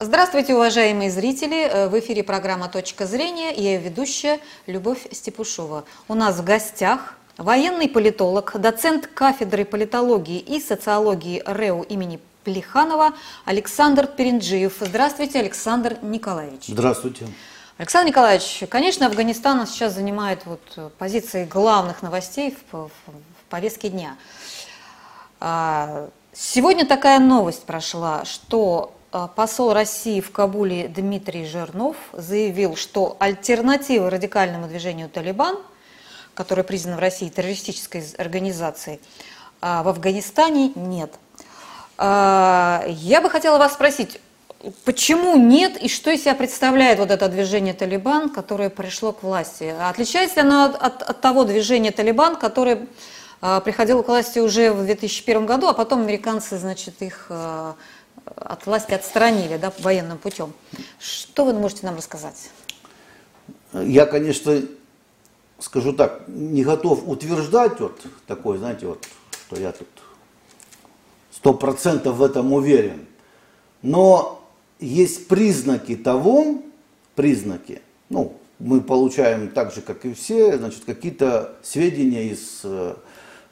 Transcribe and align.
Здравствуйте, 0.00 0.54
уважаемые 0.54 1.10
зрители! 1.10 1.68
Э, 1.68 1.88
в 1.88 1.98
эфире 1.98 2.22
программа 2.22 2.68
«Точка 2.68 3.04
зрения» 3.04 3.52
и 3.52 3.64
я 3.64 3.78
ведущая 3.78 4.38
Любовь 4.68 5.08
Степушова. 5.10 5.82
У 6.06 6.14
нас 6.14 6.36
в 6.36 6.44
гостях 6.44 7.16
военный 7.36 7.88
политолог, 7.88 8.52
доцент 8.60 9.08
кафедры 9.08 9.64
политологии 9.64 10.38
и 10.38 10.60
социологии 10.60 11.42
РЭУ 11.44 11.82
имени 11.82 12.20
Плеханова 12.44 13.12
Александр 13.44 14.06
Перенджиев. 14.06 14.76
Здравствуйте, 14.78 15.40
Александр 15.40 15.98
Николаевич. 16.00 16.66
Здравствуйте. 16.68 17.26
Александр 17.76 18.10
Николаевич, 18.10 18.62
конечно, 18.70 19.06
Афганистан 19.06 19.66
сейчас 19.66 19.94
занимает 19.94 20.46
вот 20.46 20.92
позиции 20.98 21.44
главных 21.44 22.02
новостей 22.02 22.56
в, 22.70 22.76
в, 22.76 22.86
в 22.86 23.50
повестке 23.50 23.88
дня. 23.88 24.16
А, 25.40 26.08
сегодня 26.32 26.86
такая 26.86 27.18
новость 27.18 27.64
прошла, 27.64 28.24
что 28.24 28.94
посол 29.10 29.72
России 29.72 30.20
в 30.20 30.30
Кабуле 30.30 30.88
Дмитрий 30.88 31.46
Жирнов 31.46 31.96
заявил, 32.12 32.76
что 32.76 33.16
альтернативы 33.18 34.10
радикальному 34.10 34.68
движению 34.68 35.08
«Талибан», 35.08 35.56
которое 36.34 36.62
признано 36.62 36.96
в 36.96 37.00
России 37.00 37.28
террористической 37.28 38.04
организацией, 38.18 39.00
а, 39.60 39.82
в 39.82 39.88
Афганистане 39.88 40.72
нет. 40.74 41.12
А, 41.96 42.84
я 42.86 43.20
бы 43.20 43.30
хотела 43.30 43.58
вас 43.58 43.72
спросить, 43.72 44.20
почему 44.84 45.36
нет 45.36 45.76
и 45.82 45.88
что 45.88 46.10
из 46.10 46.22
себя 46.22 46.34
представляет 46.34 46.98
вот 46.98 47.10
это 47.10 47.28
движение 47.28 47.74
«Талибан», 47.74 48.28
которое 48.28 48.68
пришло 48.68 49.12
к 49.12 49.22
власти? 49.22 49.74
Отличается 49.80 50.36
ли 50.36 50.42
оно 50.42 50.64
от, 50.64 50.76
от, 50.76 51.02
от 51.02 51.20
того 51.20 51.44
движения 51.44 51.92
«Талибан», 51.92 52.36
которое 52.36 52.86
приходило 53.64 54.02
к 54.02 54.08
власти 54.08 54.40
уже 54.40 54.72
в 54.72 54.84
2001 54.84 55.46
году, 55.46 55.68
а 55.68 55.72
потом 55.72 56.00
американцы, 56.00 56.58
значит, 56.58 57.02
их 57.02 57.30
от 58.40 58.66
власти 58.66 58.92
отстранили 58.92 59.56
да, 59.56 59.72
военным 59.78 60.18
путем. 60.18 60.52
Что 60.98 61.44
вы 61.44 61.52
можете 61.52 61.86
нам 61.86 61.96
рассказать? 61.96 62.50
Я, 63.72 64.06
конечно, 64.06 64.62
скажу 65.58 65.92
так, 65.92 66.22
не 66.28 66.64
готов 66.64 67.06
утверждать 67.06 67.80
вот 67.80 68.00
такой, 68.26 68.58
знаете, 68.58 68.86
вот, 68.86 69.06
что 69.46 69.56
я 69.60 69.72
тут 69.72 69.88
сто 71.32 71.54
процентов 71.54 72.16
в 72.16 72.22
этом 72.22 72.52
уверен. 72.52 73.06
Но 73.82 74.44
есть 74.80 75.28
признаки 75.28 75.96
того, 75.96 76.62
признаки, 77.14 77.82
ну, 78.08 78.36
мы 78.58 78.80
получаем 78.80 79.50
так 79.50 79.72
же, 79.72 79.82
как 79.82 80.04
и 80.04 80.14
все, 80.14 80.56
значит, 80.56 80.84
какие-то 80.84 81.56
сведения 81.62 82.30
из 82.30 82.60
э, 82.64 82.96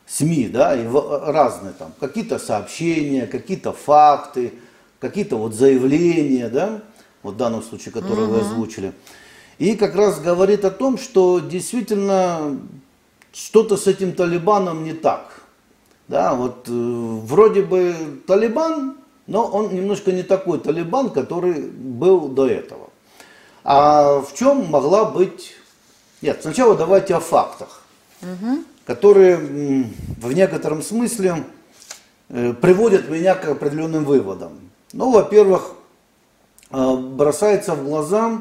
СМИ, 0.06 0.48
да, 0.48 0.74
и 0.74 0.86
разные 0.86 1.72
там, 1.72 1.92
какие-то 2.00 2.38
сообщения, 2.38 3.26
какие-то 3.26 3.72
факты, 3.72 4.52
какие-то 4.98 5.36
вот 5.36 5.54
заявления, 5.54 6.48
да, 6.48 6.82
вот 7.22 7.34
в 7.34 7.36
данном 7.36 7.62
случае, 7.62 7.92
которые 7.92 8.26
угу. 8.26 8.34
вы 8.34 8.40
озвучили. 8.40 8.92
И 9.58 9.74
как 9.74 9.94
раз 9.94 10.20
говорит 10.20 10.64
о 10.64 10.70
том, 10.70 10.98
что 10.98 11.40
действительно 11.40 12.58
что-то 13.32 13.76
с 13.76 13.86
этим 13.86 14.12
Талибаном 14.12 14.84
не 14.84 14.92
так. 14.92 15.42
Да, 16.08 16.34
вот 16.34 16.68
э, 16.68 16.70
вроде 16.70 17.62
бы 17.62 17.94
Талибан, 18.26 18.96
но 19.26 19.44
он 19.44 19.74
немножко 19.74 20.12
не 20.12 20.22
такой 20.22 20.60
Талибан, 20.60 21.10
который 21.10 21.60
был 21.60 22.28
до 22.28 22.46
этого. 22.46 22.90
А 23.64 24.20
в 24.20 24.32
чем 24.34 24.70
могла 24.70 25.04
быть... 25.04 25.54
Нет, 26.22 26.38
сначала 26.42 26.76
давайте 26.76 27.14
о 27.14 27.20
фактах, 27.20 27.82
угу. 28.22 28.62
которые 28.86 29.36
в 29.36 30.32
некотором 30.32 30.80
смысле 30.80 31.44
э, 32.28 32.52
приводят 32.54 33.08
меня 33.08 33.34
к 33.34 33.48
определенным 33.48 34.04
выводам. 34.04 34.65
Ну, 34.96 35.10
во-первых, 35.10 35.72
э, 36.70 36.96
бросается 36.96 37.74
в 37.74 37.84
глаза, 37.84 38.40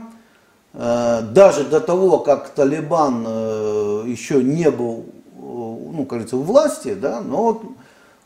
э, 0.74 1.22
даже 1.34 1.66
до 1.66 1.82
того, 1.82 2.20
как 2.20 2.50
Талибан 2.50 3.26
э, 3.28 4.04
еще 4.08 4.42
не 4.42 4.72
был, 4.72 5.06
ну, 5.38 6.06
кажется, 6.10 6.38
в 6.38 6.46
власти, 6.46 6.94
да, 6.94 7.20
но 7.20 7.62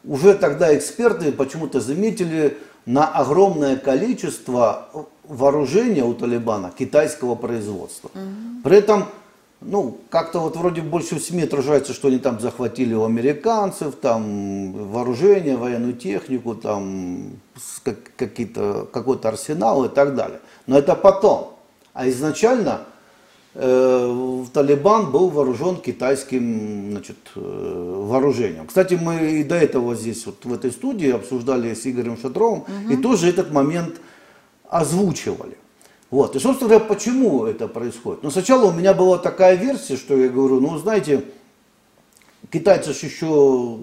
уже 0.06 0.36
тогда 0.36 0.78
эксперты 0.78 1.32
почему-то 1.32 1.80
заметили 1.80 2.60
на 2.86 3.08
огромное 3.08 3.78
количество 3.78 4.90
вооружения 5.24 6.04
у 6.04 6.14
Талибана 6.14 6.72
китайского 6.78 7.34
производства. 7.34 8.12
Угу. 8.14 8.64
При 8.64 8.78
этом 8.78 9.06
ну, 9.62 9.98
как-то 10.10 10.40
вот 10.40 10.56
вроде 10.56 10.82
больше 10.82 11.16
в 11.16 11.20
СМИ 11.22 11.44
отражается, 11.44 11.94
что 11.94 12.08
они 12.08 12.18
там 12.18 12.40
захватили 12.40 12.94
у 12.94 13.04
американцев, 13.04 13.96
там 13.96 14.72
вооружение, 14.72 15.58
военную 15.58 15.94
технику, 15.94 16.56
там 16.56 17.32
какие-то, 18.18 18.88
какой-то 18.92 19.28
арсенал 19.28 19.84
и 19.86 19.90
так 19.90 20.16
далее. 20.16 20.40
Но 20.66 20.78
это 20.78 20.96
потом. 20.96 21.56
А 21.94 22.08
изначально 22.08 22.82
э, 23.54 24.46
Талибан 24.54 25.12
был 25.12 25.30
вооружен 25.30 25.76
китайским 25.76 26.92
значит, 26.92 27.18
э, 27.36 28.04
вооружением. 28.08 28.66
Кстати, 28.66 28.94
мы 28.94 29.40
и 29.42 29.44
до 29.44 29.56
этого 29.56 29.94
здесь, 29.94 30.26
вот 30.26 30.46
в 30.46 30.54
этой 30.54 30.72
студии, 30.72 31.12
обсуждали 31.12 31.74
с 31.74 31.86
Игорем 31.86 32.18
Шатровым, 32.18 32.60
угу. 32.60 32.94
и 32.94 32.96
тоже 32.96 33.28
этот 33.28 33.52
момент 33.52 34.00
озвучивали. 34.70 35.58
Вот. 36.12 36.36
И, 36.36 36.40
собственно 36.40 36.70
говоря, 36.70 36.86
почему 36.86 37.46
это 37.46 37.68
происходит? 37.68 38.24
Ну, 38.24 38.32
сначала 38.32 38.66
у 38.66 38.72
меня 38.72 38.94
была 38.94 39.18
такая 39.18 39.56
версия, 39.56 39.96
что 39.96 40.18
я 40.18 40.30
говорю, 40.30 40.60
ну, 40.60 40.78
знаете, 40.78 41.24
китайцы 42.52 42.94
же 42.94 43.06
еще 43.06 43.80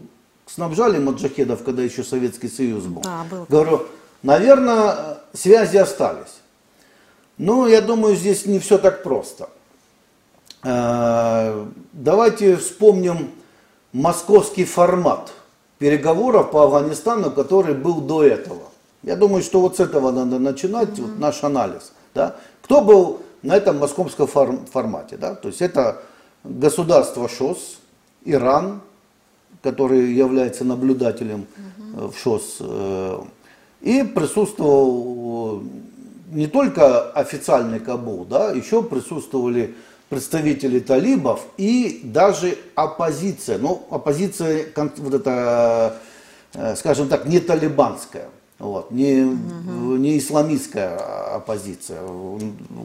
снабжали 0.47 0.99
маджахедов, 0.99 1.63
когда 1.63 1.83
еще 1.83 2.03
Советский 2.03 2.49
Союз 2.49 2.85
был. 2.85 3.03
Да, 3.03 3.25
был. 3.31 3.47
Говорю, 3.49 3.87
наверное, 4.23 5.19
связи 5.33 5.77
остались. 5.77 6.41
Но 7.39 7.69
я 7.69 7.81
думаю, 7.81 8.17
здесь 8.17 8.47
не 8.47 8.59
все 8.59 8.79
так 8.79 9.03
просто. 9.03 9.49
Э, 10.65 11.67
давайте 11.93 12.57
вспомним 12.57 13.31
московский 13.93 14.65
формат 14.65 15.33
переговоров 15.79 16.51
по 16.51 16.65
Афганистану, 16.65 17.31
который 17.31 17.75
был 17.75 18.01
до 18.01 18.25
этого. 18.25 18.63
Я 19.03 19.15
думаю, 19.17 19.43
что 19.43 19.61
вот 19.61 19.77
с 19.77 19.81
этого 19.81 20.11
надо 20.11 20.39
начинать, 20.39 20.89
mm-hmm. 20.91 21.03
вот 21.03 21.19
наш 21.19 21.45
анализ. 21.45 21.93
Да? 22.17 22.37
Кто 22.63 22.81
был 22.81 23.23
на 23.43 23.57
этом 23.57 23.79
московском 23.79 24.27
формате? 24.27 25.17
Да? 25.17 25.35
То 25.35 25.49
есть 25.49 25.63
это 25.63 26.03
государство 26.43 27.29
ШОС, 27.29 27.79
Иран, 28.25 28.81
который 29.63 30.13
является 30.13 30.65
наблюдателем 30.65 31.47
угу. 31.95 32.09
в 32.09 32.19
ШОС, 32.19 32.57
э, 32.61 33.21
и 33.83 34.03
присутствовал 34.03 35.63
не 36.33 36.47
только 36.47 37.11
официальный 37.11 37.79
Кабул, 37.79 38.25
да, 38.25 38.51
еще 38.51 38.83
присутствовали 38.83 39.75
представители 40.09 40.81
талибов 40.81 41.47
и 41.57 42.01
даже 42.05 42.57
оппозиция. 42.75 43.59
Ну, 43.59 43.87
оппозиция, 43.91 44.67
вот 44.75 45.15
это, 45.15 45.99
скажем 46.77 47.09
так, 47.09 47.27
не 47.27 47.41
талибанская. 47.41 48.29
Вот. 48.59 48.91
Не, 48.91 49.23
угу. 49.23 49.97
не 49.97 50.19
исламистская 50.19 50.97
оппозиция, 51.37 52.01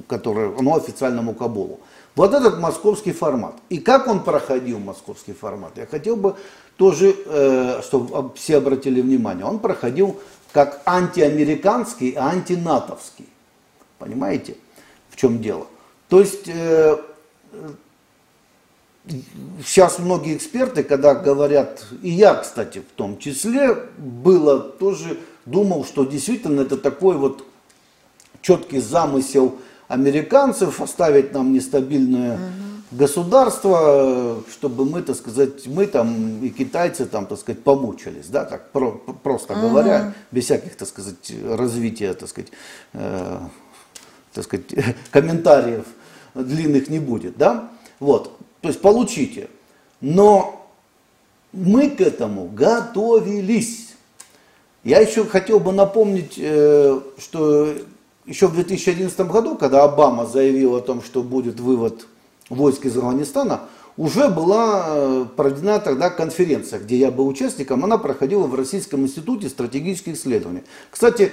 которая, 0.07 0.49
ну, 0.49 0.75
официальному 0.75 1.33
Кабулу. 1.33 1.79
Вот 2.15 2.33
этот 2.33 2.59
московский 2.59 3.13
формат. 3.13 3.55
И 3.69 3.77
как 3.77 4.07
он 4.07 4.23
проходил, 4.23 4.79
московский 4.79 5.33
формат, 5.33 5.77
я 5.77 5.85
хотел 5.85 6.17
бы 6.17 6.35
тоже, 6.75 7.15
э, 7.25 7.81
чтобы 7.83 8.31
все 8.35 8.57
обратили 8.57 9.01
внимание, 9.01 9.45
он 9.45 9.59
проходил 9.59 10.19
как 10.51 10.81
антиамериканский, 10.85 12.15
антинатовский. 12.17 13.29
Понимаете, 13.97 14.57
в 15.09 15.15
чем 15.15 15.41
дело? 15.41 15.67
То 16.09 16.19
есть, 16.19 16.47
э, 16.47 16.97
сейчас 19.65 19.99
многие 19.99 20.35
эксперты, 20.35 20.83
когда 20.83 21.15
говорят, 21.15 21.85
и 22.01 22.09
я, 22.09 22.35
кстати, 22.35 22.79
в 22.79 22.91
том 22.95 23.17
числе, 23.17 23.73
было 23.97 24.59
тоже 24.59 25.17
думал, 25.46 25.85
что 25.85 26.06
действительно 26.06 26.62
это 26.62 26.78
такой 26.78 27.18
вот 27.18 27.46
четкий 28.41 28.79
замысел 28.79 29.57
американцев 29.88 30.81
оставить 30.81 31.33
нам 31.33 31.54
нестабильное 31.54 32.36
угу. 32.36 32.44
государство, 32.92 34.44
чтобы 34.51 34.86
мы, 34.86 35.01
так 35.01 35.15
сказать, 35.15 35.68
мы 35.68 35.86
там 35.88 36.44
и 36.44 36.50
китайцы 36.50 37.06
там, 37.06 37.25
так 37.25 37.39
сказать, 37.39 37.63
помучились, 37.63 38.27
да, 38.27 38.45
так 38.45 38.71
про, 38.71 38.92
просто 38.92 39.54
угу. 39.54 39.62
говоря, 39.62 40.13
без 40.31 40.45
всяких, 40.45 40.75
так 40.75 40.88
сказать, 40.88 41.33
развития, 41.45 42.13
так 42.13 42.30
сказать, 42.30 42.51
э, 42.94 43.39
так 44.33 44.44
сказать, 44.44 44.65
комментариев 45.12 45.86
длинных 46.33 46.89
не 46.89 47.00
будет, 47.00 47.38
да, 47.38 47.69
вот, 48.00 48.38
то 48.62 48.69
есть 48.69 48.81
получите, 48.81 49.50
но 50.00 50.62
мы 51.54 51.89
к 51.89 52.01
этому 52.01 52.48
готовились. 52.48 53.90
Я 54.83 55.00
еще 55.00 55.25
хотел 55.25 55.60
бы 55.60 55.72
напомнить, 55.72 56.36
э, 56.38 57.00
что 57.19 57.74
еще 58.25 58.48
в 58.48 58.56
2011 58.56 59.19
году, 59.22 59.56
когда 59.56 59.83
Обама 59.83 60.25
заявил 60.25 60.75
о 60.75 60.81
том, 60.81 61.04
что 61.04 61.22
будет 61.22 61.60
вывод 61.60 62.07
войск 62.50 62.86
из 62.86 62.98
Афганистана, 62.98 63.62
уже 63.95 64.28
была 64.30 64.86
э, 64.88 65.25
проведена 65.36 65.80
тогда 65.80 66.10
конференция, 66.10 66.80
где 66.80 66.98
я 66.98 67.12
был 67.12 67.28
участником, 67.28 67.83
она 67.83 68.00
проходила 68.00 68.48
в 68.48 68.56
Российском 68.56 69.01
институте 69.01 69.50
стратегических 69.50 70.16
исследований. 70.16 70.63
Кстати, 70.89 71.31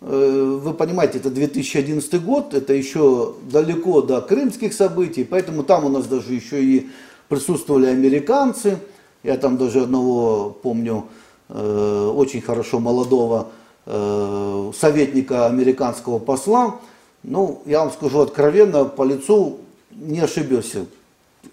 э, 0.00 0.58
вы 0.62 0.72
понимаете, 0.72 1.18
это 1.18 1.28
2011 1.28 2.24
год, 2.24 2.54
это 2.54 2.72
еще 2.72 3.34
далеко 3.42 4.00
до 4.00 4.22
крымских 4.22 4.72
событий, 4.72 5.24
поэтому 5.24 5.64
там 5.64 5.84
у 5.84 5.90
нас 5.90 6.06
даже 6.06 6.32
еще 6.32 6.64
и 6.64 6.88
присутствовали 7.28 7.86
американцы. 7.86 8.78
Я 9.22 9.36
там 9.36 9.58
даже 9.58 9.82
одного 9.82 10.56
помню, 10.62 11.04
очень 11.48 12.40
хорошо 12.40 12.80
молодого 12.80 13.48
э, 13.86 14.72
советника 14.78 15.46
американского 15.46 16.18
посла. 16.18 16.76
Ну, 17.22 17.62
я 17.66 17.80
вам 17.80 17.92
скажу 17.92 18.20
откровенно, 18.20 18.84
по 18.84 19.02
лицу 19.04 19.58
не 19.90 20.20
ошибешься. 20.20 20.86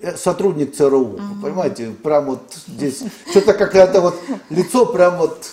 Э, 0.01 0.15
сотрудник 0.17 0.75
ЦРУ, 0.75 1.01
угу. 1.01 1.21
понимаете, 1.41 1.91
прям 2.03 2.25
вот 2.25 2.41
здесь 2.67 3.03
что-то 3.29 3.53
какое-то 3.53 4.01
вот 4.01 4.19
лицо 4.49 4.85
прям 4.85 5.17
вот 5.17 5.51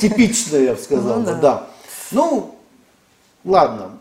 типичное, 0.00 0.60
я 0.60 0.74
бы 0.74 0.80
сказал, 0.80 1.18
ну, 1.20 1.24
да. 1.24 1.34
да. 1.34 1.66
Ну, 2.10 2.54
ладно, 3.44 3.98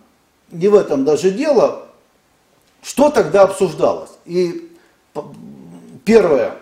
не 0.51 0.67
в 0.67 0.75
этом 0.75 1.05
даже 1.05 1.31
дело. 1.31 1.83
Что 2.81 3.09
тогда 3.09 3.43
обсуждалось? 3.43 4.11
И 4.25 4.71
первое, 6.05 6.55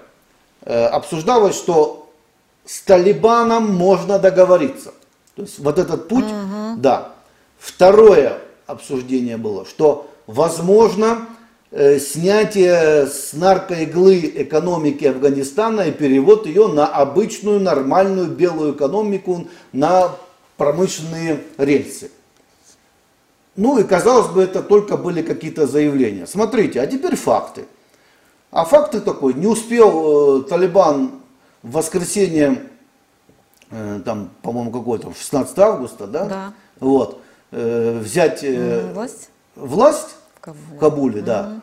э, 0.62 0.86
обсуждалось, 0.86 1.56
что 1.56 2.05
с 2.66 2.82
Талибаном 2.82 3.74
можно 3.74 4.20
договориться. 4.20 4.94
То 5.36 5.44
есть 5.44 5.60
вот 5.60 5.80
этот 5.80 6.08
путь, 6.08 6.26
угу. 6.26 6.78
да. 6.78 7.14
Второе 7.60 8.40
обсуждение 8.68 9.38
было, 9.38 9.66
что 9.66 10.10
возможно 10.28 11.28
Э, 11.78 12.00
снятие 12.00 13.06
с 13.06 13.34
наркоиглы 13.34 14.32
экономики 14.36 15.04
Афганистана 15.04 15.82
и 15.82 15.92
перевод 15.92 16.48
ее 16.48 16.68
на 16.68 16.88
обычную 16.88 17.60
нормальную 17.60 18.28
белую 18.30 18.76
экономику, 18.76 19.50
на 19.74 20.16
промышленные 20.56 21.44
рельсы. 21.58 22.12
Ну 23.58 23.78
и 23.78 23.84
казалось 23.84 24.28
бы, 24.28 24.44
это 24.44 24.64
только 24.64 24.96
были 24.96 25.22
какие-то 25.22 25.68
заявления. 25.68 26.28
Смотрите, 26.28 26.80
а 26.80 26.88
теперь 26.88 27.18
факты. 27.18 27.66
А 28.52 28.64
факты 28.64 29.02
такой, 29.02 29.34
не 29.34 29.48
успел 29.48 30.40
э, 30.40 30.44
Талибан 30.44 31.24
в 31.66 31.72
воскресенье, 31.72 32.62
э, 33.72 34.02
там, 34.06 34.30
по-моему, 34.44 34.72
какой 34.72 35.00
то 35.00 35.12
16 35.12 35.58
августа, 35.58 36.06
да? 36.06 36.26
Да. 36.26 36.54
Вот, 36.80 37.22
э, 37.52 38.00
взять 38.00 38.44
э, 38.44 38.92
власть. 38.94 39.30
власть 39.56 40.16
Кабуле. 40.42 40.64
В 40.70 40.80
Кабуле, 40.80 41.22
да. 41.22 41.48
Угу. 41.48 41.62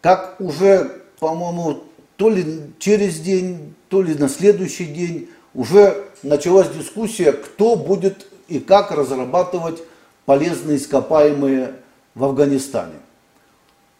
Как 0.00 0.40
уже, 0.40 1.02
по-моему, 1.20 1.84
то 2.16 2.30
ли 2.30 2.72
через 2.80 3.20
день, 3.20 3.74
то 3.88 4.02
ли 4.02 4.14
на 4.14 4.28
следующий 4.28 4.86
день 4.86 5.30
уже 5.54 6.04
началась 6.24 6.68
дискуссия, 6.70 7.30
кто 7.30 7.76
будет 7.76 8.26
и 8.48 8.58
как 8.58 8.90
разрабатывать 8.90 9.80
полезные 10.26 10.78
ископаемые 10.78 11.76
в 12.16 12.24
Афганистане. 12.24 12.96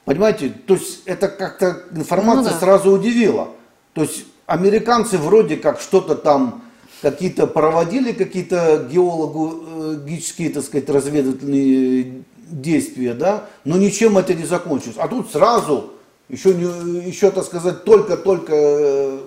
Понимаете, 0.04 0.48
то 0.48 0.75
есть 0.75 1.02
это 1.06 1.28
как-то 1.28 1.84
информация 1.92 2.54
ну, 2.54 2.58
да. 2.58 2.58
сразу 2.58 2.90
удивила. 2.90 3.50
То 3.94 4.02
есть 4.02 4.25
американцы 4.52 5.16
вроде 5.16 5.56
как 5.56 5.81
что-то 5.81 6.14
там 6.14 6.62
какие-то 7.00 7.46
проводили, 7.46 8.12
какие-то 8.12 8.87
геологические, 8.90 10.50
так 10.50 10.62
сказать, 10.62 10.90
разведывательные 10.90 12.25
действия, 12.50 13.14
да, 13.14 13.46
но 13.64 13.78
ничем 13.78 14.19
это 14.19 14.34
не 14.34 14.44
закончилось. 14.44 14.96
А 14.99 15.08
тут 15.08 15.32
сразу, 15.32 15.94
еще, 16.28 16.52
не, 16.52 16.64
еще 17.00 17.31
так 17.31 17.44
сказать, 17.44 17.84
только-только 17.84 18.52
э, 18.54 19.20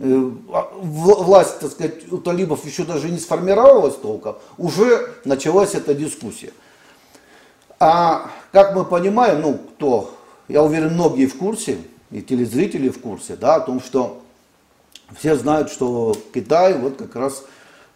э, 0.00 0.30
власть, 0.50 1.60
так 1.60 1.70
сказать, 1.70 2.12
у 2.12 2.18
талибов 2.18 2.66
еще 2.66 2.82
даже 2.82 3.10
не 3.10 3.18
сформировалась 3.18 3.94
толком, 3.94 4.38
уже 4.56 5.08
началась 5.24 5.76
эта 5.76 5.94
дискуссия. 5.94 6.52
А 7.78 8.28
как 8.50 8.74
мы 8.74 8.84
понимаем, 8.84 9.40
ну, 9.40 9.54
кто, 9.76 10.18
я 10.48 10.64
уверен, 10.64 10.94
многие 10.94 11.26
в 11.26 11.38
курсе, 11.38 11.78
и 12.10 12.22
телезрители 12.22 12.88
в 12.88 13.00
курсе, 13.00 13.36
да, 13.36 13.56
о 13.56 13.60
том, 13.60 13.80
что 13.80 14.22
все 15.16 15.36
знают, 15.36 15.70
что 15.70 16.16
Китай 16.34 16.78
вот 16.78 16.96
как 16.96 17.14
раз 17.16 17.44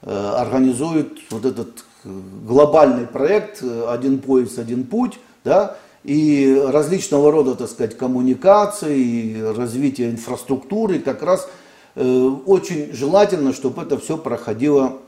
э, 0.02 0.34
организует 0.36 1.18
вот 1.30 1.44
этот 1.44 1.84
глобальный 2.04 3.06
проект 3.06 3.62
«Один 3.88 4.18
пояс, 4.18 4.58
один 4.58 4.84
путь», 4.84 5.18
да, 5.44 5.76
и 6.04 6.60
различного 6.68 7.30
рода, 7.30 7.54
так 7.54 7.68
сказать, 7.68 7.96
коммуникации, 7.96 9.40
развитие 9.56 10.10
инфраструктуры, 10.10 10.98
как 10.98 11.22
раз 11.22 11.48
э, 11.94 12.30
очень 12.46 12.92
желательно, 12.92 13.52
чтобы 13.52 13.82
это 13.82 13.98
все 13.98 14.16
проходило 14.16 14.98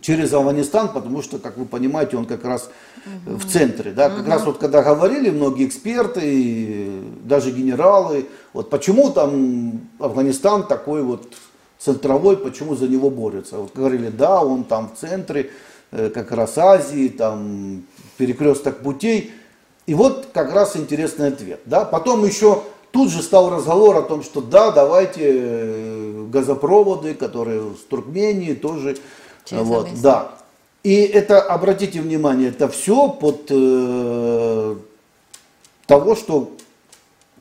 через 0.00 0.32
Афганистан, 0.32 0.92
потому 0.92 1.22
что, 1.22 1.38
как 1.38 1.56
вы 1.56 1.66
понимаете, 1.66 2.16
он 2.16 2.26
как 2.26 2.44
раз 2.44 2.70
угу. 3.26 3.36
в 3.36 3.46
центре. 3.46 3.92
Да? 3.92 4.08
Как 4.08 4.20
угу. 4.20 4.30
раз 4.30 4.44
вот 4.44 4.58
когда 4.58 4.82
говорили 4.82 5.30
многие 5.30 5.66
эксперты, 5.66 7.02
даже 7.24 7.50
генералы, 7.50 8.26
вот 8.52 8.70
почему 8.70 9.10
там 9.10 9.80
Афганистан 9.98 10.66
такой 10.66 11.02
вот 11.02 11.34
центровой, 11.78 12.36
почему 12.36 12.76
за 12.76 12.88
него 12.88 13.10
борются. 13.10 13.58
Вот 13.58 13.72
говорили, 13.74 14.08
да, 14.08 14.42
он 14.42 14.64
там 14.64 14.90
в 14.94 14.98
центре, 14.98 15.50
Э, 15.92 16.08
как 16.08 16.32
раз 16.32 16.56
Азии, 16.56 17.08
там 17.08 17.82
перекресток 18.16 18.78
путей. 18.78 19.30
И 19.86 19.92
вот 19.94 20.28
как 20.32 20.54
раз 20.54 20.74
интересный 20.74 21.28
ответ. 21.28 21.60
Да? 21.66 21.84
Потом 21.84 22.24
еще 22.24 22.62
тут 22.92 23.10
же 23.10 23.22
стал 23.22 23.50
разговор 23.50 23.96
о 23.96 24.02
том, 24.02 24.22
что 24.22 24.40
да, 24.40 24.70
давайте 24.70 25.20
э, 25.22 26.26
газопроводы, 26.32 27.12
которые 27.12 27.74
с 27.74 27.84
Туркмении 27.88 28.54
тоже. 28.54 28.96
Через 29.44 29.64
вот, 29.64 29.88
да. 30.02 30.32
И 30.82 30.94
это, 30.94 31.40
обратите 31.40 32.00
внимание, 32.00 32.48
это 32.48 32.68
все 32.68 33.08
под 33.08 33.46
э, 33.50 34.76
того, 35.86 36.16
что 36.16 36.52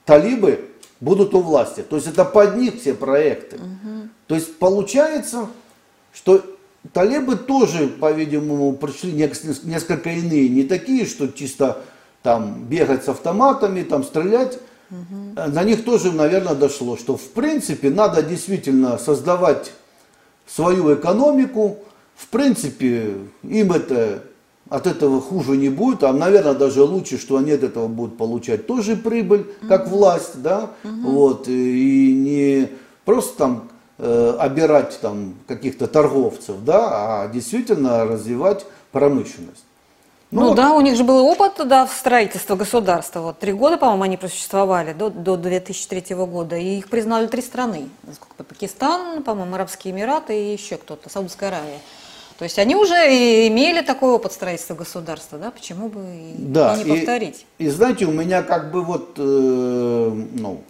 талибы 0.06 0.70
будут 1.00 1.34
у 1.34 1.42
власти. 1.42 1.82
То 1.82 1.96
есть 1.96 2.08
это 2.08 2.24
под 2.24 2.58
них 2.58 2.80
все 2.80 2.94
проекты. 2.94 3.58
Угу. 3.58 4.10
То 4.28 4.36
есть 4.36 4.58
получается, 4.60 5.48
что 6.14 6.44
Талибы 6.94 7.36
тоже, 7.36 7.88
по-видимому, 7.88 8.74
пришли 8.74 9.14
несколько 9.14 10.10
иные, 10.10 10.50
не 10.50 10.64
такие, 10.64 11.06
что 11.06 11.28
чисто 11.28 11.84
там 12.24 12.64
бегать 12.64 13.06
с 13.06 13.10
автоматами, 13.10 13.84
там 13.84 14.04
стрелять. 14.04 14.58
Угу. 14.90 15.52
На 15.52 15.64
них 15.64 15.86
тоже, 15.86 16.12
наверное, 16.12 16.56
дошло, 16.56 16.98
что 16.98 17.18
в 17.18 17.30
принципе 17.30 17.92
надо 17.92 18.24
действительно 18.24 18.98
создавать 18.98 19.72
свою 20.48 20.94
экономику. 20.96 21.78
В 22.16 22.28
принципе, 22.28 23.16
им 23.44 23.72
это 23.72 24.24
от 24.70 24.88
этого 24.88 25.20
хуже 25.20 25.58
не 25.58 25.70
будет, 25.70 26.04
а, 26.04 26.14
наверное, 26.14 26.54
даже 26.54 26.84
лучше, 26.84 27.18
что 27.18 27.38
они 27.38 27.52
от 27.52 27.64
этого 27.64 27.88
будут 27.88 28.18
получать 28.18 28.68
тоже 28.68 28.96
прибыль, 28.96 29.46
как 29.68 29.88
угу. 29.88 29.98
власть, 29.98 30.42
да, 30.42 30.70
угу. 30.84 31.12
вот, 31.12 31.48
и 31.50 32.14
не 32.14 32.70
просто 33.04 33.38
там 33.38 33.70
э, 33.98 34.36
обирать 34.40 34.98
там 35.02 35.36
каких-то 35.46 35.88
торговцев, 35.88 36.56
да, 36.64 37.24
а 37.24 37.28
действительно 37.28 38.06
развивать 38.06 38.66
промышленность. 38.94 39.66
Ну, 40.32 40.42
ну 40.42 40.48
вот. 40.50 40.56
да, 40.56 40.72
у 40.72 40.80
них 40.80 40.96
же 40.96 41.04
был 41.04 41.26
опыт 41.26 41.68
да, 41.68 41.86
в 41.86 41.92
строительстве 41.92 42.56
государства. 42.56 43.20
Вот 43.20 43.40
три 43.40 43.52
года, 43.52 43.78
по-моему, 43.78 44.04
они 44.04 44.16
просуществовали 44.16 44.94
до, 44.94 45.10
до 45.10 45.36
2003 45.36 46.16
года, 46.16 46.56
и 46.56 46.78
их 46.78 46.90
признали 46.90 47.28
три 47.28 47.42
страны. 47.42 47.90
Пакистан, 48.38 49.24
по-моему, 49.24 49.56
Арабские 49.56 49.94
Эмираты 49.94 50.40
и 50.40 50.54
еще 50.54 50.78
кто-то, 50.78 51.10
Саудовская 51.10 51.50
Аравия. 51.50 51.80
То 52.38 52.44
есть 52.44 52.58
они 52.60 52.76
уже 52.76 52.96
имели 53.48 53.82
такой 53.82 54.12
опыт 54.12 54.34
строительства 54.34 54.76
государства, 54.76 55.38
да, 55.38 55.52
почему 55.52 55.90
бы 55.90 56.02
и, 56.02 56.34
да, 56.38 56.76
и 56.76 56.84
не 56.84 56.96
повторить? 56.96 57.46
И, 57.60 57.66
и 57.66 57.70
знаете, 57.70 58.06
у 58.06 58.12
меня 58.12 58.42
как 58.42 58.72
бы 58.72 58.82
вот, 58.84 59.14
э, 59.18 60.12
ну, 60.34 60.62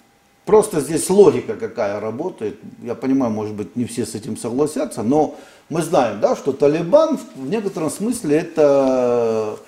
Просто 0.46 0.82
здесь 0.82 1.10
логика 1.10 1.56
какая 1.56 2.00
работает. 2.00 2.60
Я 2.82 2.96
понимаю, 2.96 3.32
может 3.32 3.54
быть, 3.54 3.76
не 3.76 3.86
все 3.86 4.06
с 4.06 4.16
этим 4.16 4.36
согласятся, 4.38 5.04
но 5.04 5.36
мы 5.70 5.84
знаем, 5.84 6.20
да, 6.20 6.36
что 6.36 6.52
Талибан 6.52 7.20
в 7.36 7.48
некотором 7.48 7.92
смысле 7.92 8.40
это, 8.40 9.60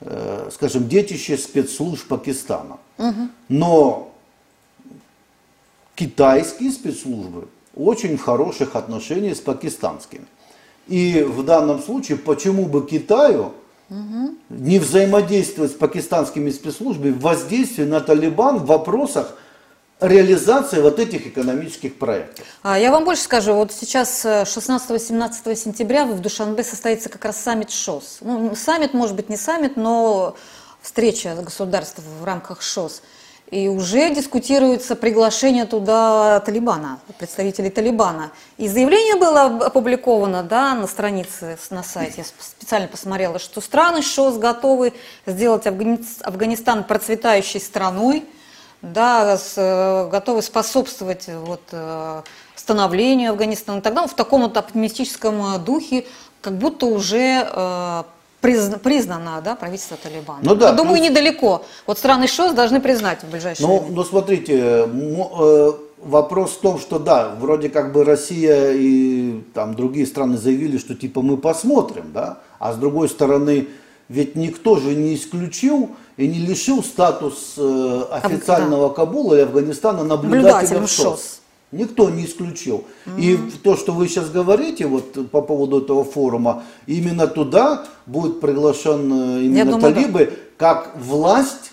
э, 0.00 0.50
скажем, 0.52 0.88
детище 0.88 1.38
спецслужб 1.38 2.08
Пакистана. 2.08 2.78
Угу. 2.98 3.28
Но 3.48 4.12
китайские 5.94 6.72
спецслужбы 6.72 7.48
очень 7.76 8.18
в 8.18 8.22
хороших 8.22 8.74
отношениях 8.74 9.36
с 9.36 9.40
пакистанскими. 9.40 10.26
И 10.86 11.22
в 11.22 11.44
данном 11.44 11.82
случае, 11.82 12.18
почему 12.18 12.66
бы 12.66 12.86
Китаю 12.86 13.52
угу. 13.90 14.34
не 14.50 14.78
взаимодействовать 14.78 15.72
с 15.72 15.74
пакистанскими 15.74 16.50
спецслужбами 16.50 17.10
в 17.10 17.20
воздействии 17.20 17.84
на 17.84 18.00
Талибан 18.00 18.58
в 18.58 18.66
вопросах 18.66 19.36
реализации 20.00 20.80
вот 20.80 20.98
этих 20.98 21.26
экономических 21.26 21.98
проектов. 21.98 22.44
А 22.62 22.78
я 22.78 22.90
вам 22.90 23.04
больше 23.04 23.22
скажу, 23.22 23.54
вот 23.54 23.72
сейчас 23.72 24.24
16-17 24.24 25.32
э, 25.44 25.56
сентября 25.56 26.04
в 26.04 26.20
Душанбе 26.20 26.64
состоится 26.64 27.08
как 27.08 27.24
раз 27.24 27.40
саммит 27.40 27.70
ШОС. 27.70 28.18
Ну, 28.20 28.54
саммит, 28.54 28.92
может 28.92 29.16
быть, 29.16 29.30
не 29.30 29.38
саммит, 29.38 29.76
но 29.76 30.36
встреча 30.82 31.34
государств 31.34 32.00
в 32.20 32.24
рамках 32.24 32.60
ШОС. 32.60 33.02
И 33.50 33.68
уже 33.68 34.12
дискутируется 34.12 34.96
приглашение 34.96 35.66
туда 35.66 36.40
Талибана, 36.40 36.98
представителей 37.18 37.70
Талибана. 37.70 38.32
И 38.56 38.68
заявление 38.68 39.16
было 39.16 39.42
опубликовано 39.66 40.42
да, 40.42 40.74
на 40.74 40.86
странице, 40.86 41.56
на 41.70 41.82
сайте, 41.82 42.14
я 42.18 42.24
специально 42.24 42.88
посмотрела, 42.88 43.38
что 43.38 43.60
страны 43.60 44.02
ШОС 44.02 44.38
готовы 44.38 44.92
сделать 45.26 45.66
Афганистан 45.66 46.84
процветающей 46.84 47.60
страной, 47.60 48.24
да, 48.82 49.38
с, 49.38 49.54
э, 49.56 50.08
готовы 50.10 50.42
способствовать 50.42 51.28
вот, 51.28 51.62
э, 51.70 52.22
становлению 52.54 53.30
Афганистана 53.30 53.80
далее, 53.80 54.08
в 54.08 54.14
таком 54.14 54.42
вот 54.42 54.56
оптимистическом 54.56 55.54
э, 55.54 55.58
духе, 55.58 56.04
как 56.40 56.58
будто 56.58 56.86
уже 56.86 58.04
призна, 58.40 58.78
признано 58.78 59.40
да, 59.44 59.56
правительство 59.56 59.96
Талибана. 60.02 60.40
Ну, 60.42 60.54
да, 60.54 60.72
думаю, 60.72 60.98
плюс... 60.98 61.10
недалеко. 61.10 61.64
Вот 61.86 61.98
страны 61.98 62.26
ШОС 62.26 62.52
должны 62.52 62.80
признать 62.80 63.22
в 63.22 63.30
ближайшее 63.30 63.66
ну, 63.66 63.78
время. 63.78 63.96
Ну, 63.96 64.04
смотрите, 64.04 64.88
вопрос 65.98 66.52
в 66.52 66.60
том, 66.60 66.78
что 66.78 66.98
да, 66.98 67.34
вроде 67.38 67.68
как 67.68 67.92
бы 67.92 68.04
Россия 68.04 68.72
и 68.72 69.42
там 69.54 69.74
другие 69.74 70.06
страны 70.06 70.36
заявили, 70.36 70.78
что 70.78 70.94
типа 70.94 71.22
мы 71.22 71.36
посмотрим, 71.36 72.12
да, 72.12 72.38
а 72.58 72.72
с 72.72 72.76
другой 72.76 73.08
стороны, 73.08 73.68
ведь 74.08 74.36
никто 74.36 74.76
же 74.76 74.94
не 74.94 75.14
исключил 75.14 75.90
и 76.16 76.26
не 76.28 76.38
лишил 76.38 76.82
статус 76.82 77.54
э, 77.56 78.02
официального 78.12 78.90
Кабула 78.90 79.34
и 79.34 79.40
Афганистана 79.40 80.04
наблюдателя 80.04 80.80
в 80.80 80.88
ШОС. 80.88 81.40
Никто 81.72 82.10
не 82.10 82.24
исключил. 82.24 82.84
Mm-hmm. 83.06 83.20
И 83.20 83.36
то, 83.62 83.76
что 83.76 83.92
вы 83.92 84.08
сейчас 84.08 84.30
говорите 84.30 84.86
вот 84.86 85.30
по 85.30 85.42
поводу 85.42 85.80
этого 85.80 86.04
форума, 86.04 86.62
именно 86.86 87.26
туда 87.26 87.84
будет 88.06 88.40
приглашен 88.40 89.12
э, 89.12 89.42
именно 89.42 89.72
думаю, 89.72 89.94
талибы 89.94 90.26
да. 90.26 90.32
как 90.56 90.96
власть 90.96 91.72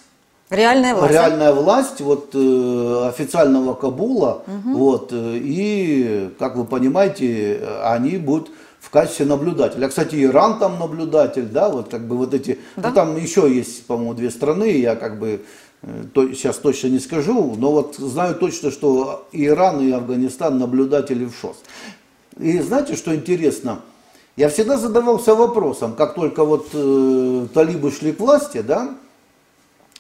Реальная 0.49 0.93
власть. 0.93 1.13
Реальная 1.13 1.53
власть 1.53 2.01
вот, 2.01 2.29
э, 2.33 3.07
официального 3.09 3.73
Кабула. 3.73 4.43
Угу. 4.45 4.77
Вот, 4.77 5.09
э, 5.11 5.39
и, 5.41 6.29
как 6.37 6.55
вы 6.55 6.65
понимаете, 6.65 7.61
они 7.83 8.17
будут 8.17 8.51
в 8.79 8.89
качестве 8.89 9.25
наблюдателя. 9.25 9.85
А, 9.85 9.89
кстати, 9.89 10.21
Иран 10.23 10.59
там 10.59 10.77
наблюдатель, 10.77 11.45
да, 11.45 11.69
вот 11.69 11.89
как 11.89 12.07
бы 12.07 12.17
вот 12.17 12.33
эти, 12.33 12.59
да? 12.75 12.89
ну 12.89 12.93
там 12.93 13.17
еще 13.17 13.51
есть, 13.51 13.85
по-моему, 13.87 14.13
две 14.13 14.29
страны, 14.29 14.77
я 14.77 14.95
как 14.95 15.19
бы 15.19 15.41
то, 16.13 16.27
сейчас 16.33 16.57
точно 16.57 16.87
не 16.87 16.99
скажу, 16.99 17.55
но 17.57 17.71
вот 17.71 17.95
знаю 17.97 18.35
точно, 18.35 18.71
что 18.71 19.27
Иран, 19.33 19.81
и 19.81 19.91
Афганистан 19.91 20.57
наблюдатели 20.57 21.25
в 21.25 21.35
ШОС. 21.35 21.57
И 22.39 22.59
знаете, 22.59 22.95
что 22.95 23.13
интересно? 23.13 23.79
Я 24.35 24.49
всегда 24.49 24.77
задавался 24.77 25.35
вопросом, 25.35 25.93
как 25.93 26.15
только 26.15 26.43
вот 26.45 26.69
э, 26.73 27.47
талибы 27.53 27.91
шли 27.91 28.13
к 28.13 28.19
власти, 28.19 28.61
да, 28.61 28.95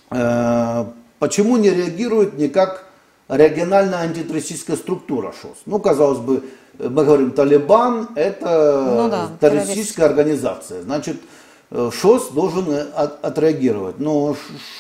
э, 0.09 0.85
почему 1.19 1.57
не 1.57 1.69
реагирует 1.69 2.37
никак 2.37 2.85
региональная 3.27 3.99
антитеррористическая 3.99 4.77
структура 4.77 5.33
ШОС? 5.33 5.57
Ну, 5.65 5.79
казалось 5.79 6.19
бы, 6.19 6.43
мы 6.79 7.03
говорим 7.05 7.31
Талибан, 7.31 8.09
это 8.15 8.85
ну, 8.95 9.09
да, 9.09 9.29
террористическая 9.39 10.07
организация. 10.07 10.81
Значит, 10.81 11.17
э, 11.17 11.42
ШОС 11.73 12.29
должен 12.29 12.65
от, 12.95 13.23
отреагировать. 13.25 13.99
Но 13.99 14.35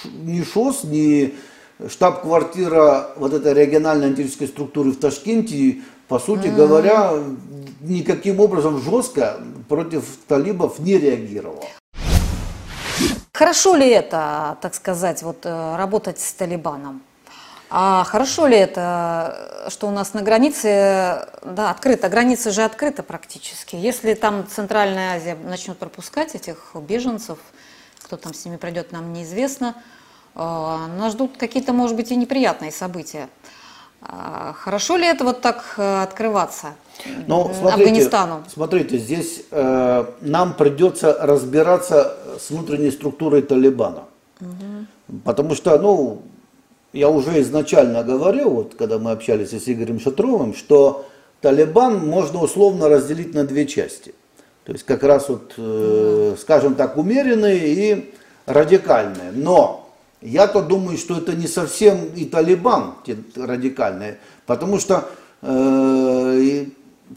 ни 0.05 0.43
ШОС, 0.43 0.83
ни 0.83 1.33
штаб-квартира 1.87 3.09
вот 3.15 3.33
этой 3.33 3.53
региональной 3.53 4.07
антитеррористической 4.07 4.47
структуры 4.47 4.91
в 4.91 4.99
Ташкенте, 4.99 5.81
по 6.07 6.19
сути 6.19 6.47
mm-hmm. 6.47 6.55
говоря, 6.55 7.13
никаким 7.81 8.39
образом 8.39 8.81
жестко 8.81 9.39
против 9.67 10.05
талибов 10.27 10.79
не 10.79 10.97
реагировала. 10.97 11.63
Хорошо 13.33 13.75
ли 13.75 13.89
это, 13.89 14.57
так 14.61 14.75
сказать, 14.75 15.23
вот, 15.23 15.45
э, 15.45 15.75
работать 15.75 16.19
с 16.19 16.33
Талибаном? 16.33 17.01
А 17.75 18.03
хорошо 18.03 18.45
ли 18.45 18.55
это, 18.55 19.65
что 19.69 19.87
у 19.87 19.91
нас 19.91 20.13
на 20.13 20.21
границе, 20.21 21.27
да, 21.41 21.71
открыто, 21.71 22.07
граница 22.07 22.51
же 22.51 22.61
открыта 22.61 23.01
практически. 23.01 23.75
Если 23.75 24.13
там 24.13 24.45
Центральная 24.47 25.15
Азия 25.15 25.35
начнет 25.43 25.79
пропускать 25.79 26.35
этих 26.35 26.75
беженцев, 26.87 27.39
кто 28.03 28.15
там 28.15 28.35
с 28.35 28.45
ними 28.45 28.57
пройдет, 28.57 28.91
нам 28.91 29.11
неизвестно, 29.11 29.73
а, 30.35 30.85
нас 30.99 31.13
ждут 31.13 31.37
какие-то, 31.37 31.73
может 31.73 31.95
быть, 31.95 32.11
и 32.11 32.15
неприятные 32.15 32.71
события. 32.71 33.27
А, 34.03 34.53
хорошо 34.53 34.95
ли 34.95 35.07
это 35.07 35.23
вот 35.23 35.41
так 35.41 35.73
э, 35.77 36.03
открываться 36.03 36.75
ну, 37.25 37.51
смотрите, 37.57 37.89
Афганистану? 37.89 38.43
Смотрите, 38.53 38.99
здесь 38.99 39.45
э, 39.49 40.05
нам 40.21 40.53
придется 40.53 41.17
разбираться 41.19 42.17
с 42.39 42.51
внутренней 42.51 42.91
структурой 42.91 43.41
Талибана. 43.41 44.03
Угу. 44.41 45.21
Потому 45.25 45.55
что, 45.55 45.79
ну, 45.79 46.21
я 46.93 47.09
уже 47.09 47.41
изначально 47.41 48.03
говорил, 48.03 48.51
вот 48.51 48.75
когда 48.75 48.99
мы 48.99 49.11
общались 49.11 49.49
с 49.49 49.67
Игорем 49.67 49.99
Шатровым, 49.99 50.53
что 50.53 51.05
Талибан 51.41 52.07
можно 52.07 52.41
условно 52.41 52.87
разделить 52.87 53.33
на 53.33 53.43
две 53.43 53.65
части. 53.65 54.13
То 54.63 54.71
есть 54.71 54.85
как 54.85 55.03
раз 55.03 55.27
вот, 55.27 55.55
э, 55.57 56.35
скажем 56.39 56.75
так, 56.75 56.97
умеренные 56.97 57.67
и 57.67 58.13
радикальные. 58.45 59.31
Но 59.33 59.89
я-то 60.21 60.61
думаю, 60.61 60.97
что 60.97 61.17
это 61.17 61.35
не 61.35 61.47
совсем 61.47 62.05
и 62.15 62.25
Талибан, 62.25 62.93
те 63.05 63.17
радикальные, 63.35 64.19
потому 64.45 64.79
что 64.79 65.09
э, 65.41 66.65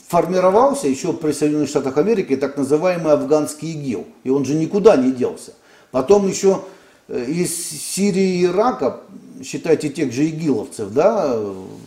формировался 0.08 0.88
еще 0.88 1.12
при 1.12 1.32
Соединенных 1.32 1.68
Штатах 1.68 1.98
Америки 1.98 2.36
так 2.36 2.56
называемый 2.56 3.12
афганский 3.12 3.72
ИГИЛ, 3.72 4.06
и 4.24 4.30
он 4.30 4.44
же 4.44 4.54
никуда 4.54 4.96
не 4.96 5.12
делся. 5.12 5.52
Потом 5.92 6.26
еще 6.26 6.62
из 7.08 7.54
Сирии 7.56 8.40
и 8.40 8.44
Ирака, 8.46 9.00
считайте 9.44 9.90
тех 9.90 10.12
же 10.12 10.26
игиловцев, 10.26 10.90
да, 10.92 11.38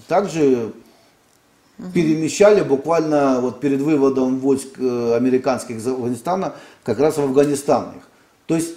также 0.07 0.71
угу. 1.77 1.91
перемещали 1.93 2.61
буквально 2.61 3.41
вот 3.41 3.59
перед 3.59 3.81
выводом 3.81 4.39
войск 4.39 4.79
э, 4.79 5.15
американских 5.15 5.77
из 5.77 5.88
Афганистана 5.88 6.55
как 6.83 6.99
раз 6.99 7.17
в 7.17 7.21
Афганистан 7.21 7.97
их. 7.97 8.03
То 8.45 8.55
есть 8.55 8.75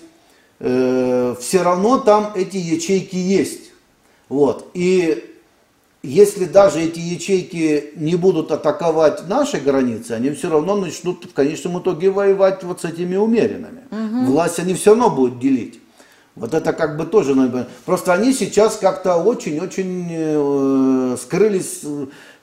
э, 0.59 1.35
все 1.41 1.63
равно 1.63 1.99
там 1.99 2.33
эти 2.35 2.57
ячейки 2.57 3.17
есть. 3.17 3.71
Вот. 4.29 4.71
И 4.75 5.29
если 6.03 6.47
даже 6.47 6.81
эти 6.81 6.99
ячейки 6.99 7.93
не 7.95 8.17
будут 8.17 8.51
атаковать 8.51 9.29
наши 9.29 9.59
границы, 9.59 10.13
они 10.13 10.31
все 10.31 10.51
равно 10.51 10.75
начнут 10.75 11.25
в 11.25 11.33
конечном 11.33 11.79
итоге 11.79 12.11
воевать 12.11 12.65
вот 12.65 12.81
с 12.81 12.85
этими 12.85 13.15
умеренными. 13.15 13.83
Угу. 13.91 14.33
Власть 14.33 14.59
они 14.59 14.75
все 14.75 14.91
равно 14.91 15.11
будут 15.11 15.39
делить. 15.39 15.82
Вот 16.35 16.55
это 16.55 16.73
как 16.73 16.97
бы 16.97 17.05
тоже 17.05 17.35
надо. 17.35 17.69
Просто 17.85 18.13
они 18.13 18.33
сейчас 18.33 18.77
как-то 18.77 19.17
очень-очень 19.17 20.09
э, 20.11 21.17
скрылись, 21.21 21.83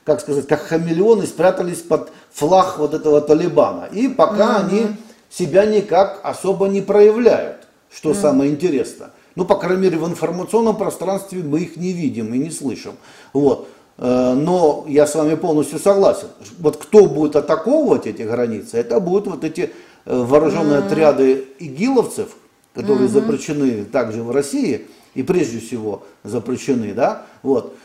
как 0.03 0.21
сказать, 0.21 0.47
как 0.47 0.61
хамелеоны, 0.61 1.25
спрятались 1.25 1.79
под 1.79 2.11
флаг 2.31 2.77
вот 2.77 2.93
этого 2.93 3.19
Талибана. 3.21 3.89
И 3.91 4.07
пока 4.07 4.57
угу. 4.57 4.67
они 4.67 4.87
себя 5.29 5.65
никак 5.65 6.19
особо 6.23 6.67
не 6.67 6.81
проявляют, 6.81 7.67
что 7.91 8.09
угу. 8.09 8.19
самое 8.19 8.51
интересное. 8.51 9.09
Ну, 9.35 9.45
по 9.45 9.55
крайней 9.55 9.83
мере, 9.83 9.97
в 9.97 10.07
информационном 10.07 10.75
пространстве 10.75 11.41
мы 11.41 11.61
их 11.61 11.77
не 11.77 11.93
видим 11.93 12.33
и 12.33 12.37
не 12.37 12.51
слышим. 12.51 12.93
Вот. 13.33 13.69
Э, 13.97 14.33
но 14.33 14.85
я 14.87 15.07
с 15.07 15.15
вами 15.15 15.35
полностью 15.35 15.79
согласен. 15.79 16.27
Вот 16.59 16.77
кто 16.77 17.07
будет 17.07 17.35
атаковывать 17.35 18.05
эти 18.05 18.21
границы, 18.21 18.77
это 18.77 18.99
будут 18.99 19.27
вот 19.27 19.43
эти 19.43 19.71
э, 20.05 20.15
вооруженные 20.15 20.79
mm 20.79 20.85
отряды 20.85 21.47
игиловцев, 21.59 22.29
которые 22.73 23.05
угу. 23.05 23.13
запрещены 23.13 23.85
также 23.85 24.23
в 24.23 24.31
России, 24.31 24.87
и 25.15 25.23
прежде 25.23 25.59
всего 25.59 26.03
запрещены, 26.23 26.93
да, 26.93 27.25
вот. 27.41 27.75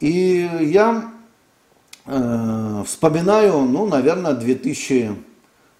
И 0.00 0.48
я 0.60 1.10
э, 2.06 2.82
вспоминаю, 2.86 3.60
ну, 3.60 3.86
наверное, 3.86 4.34
2000, 4.34 5.16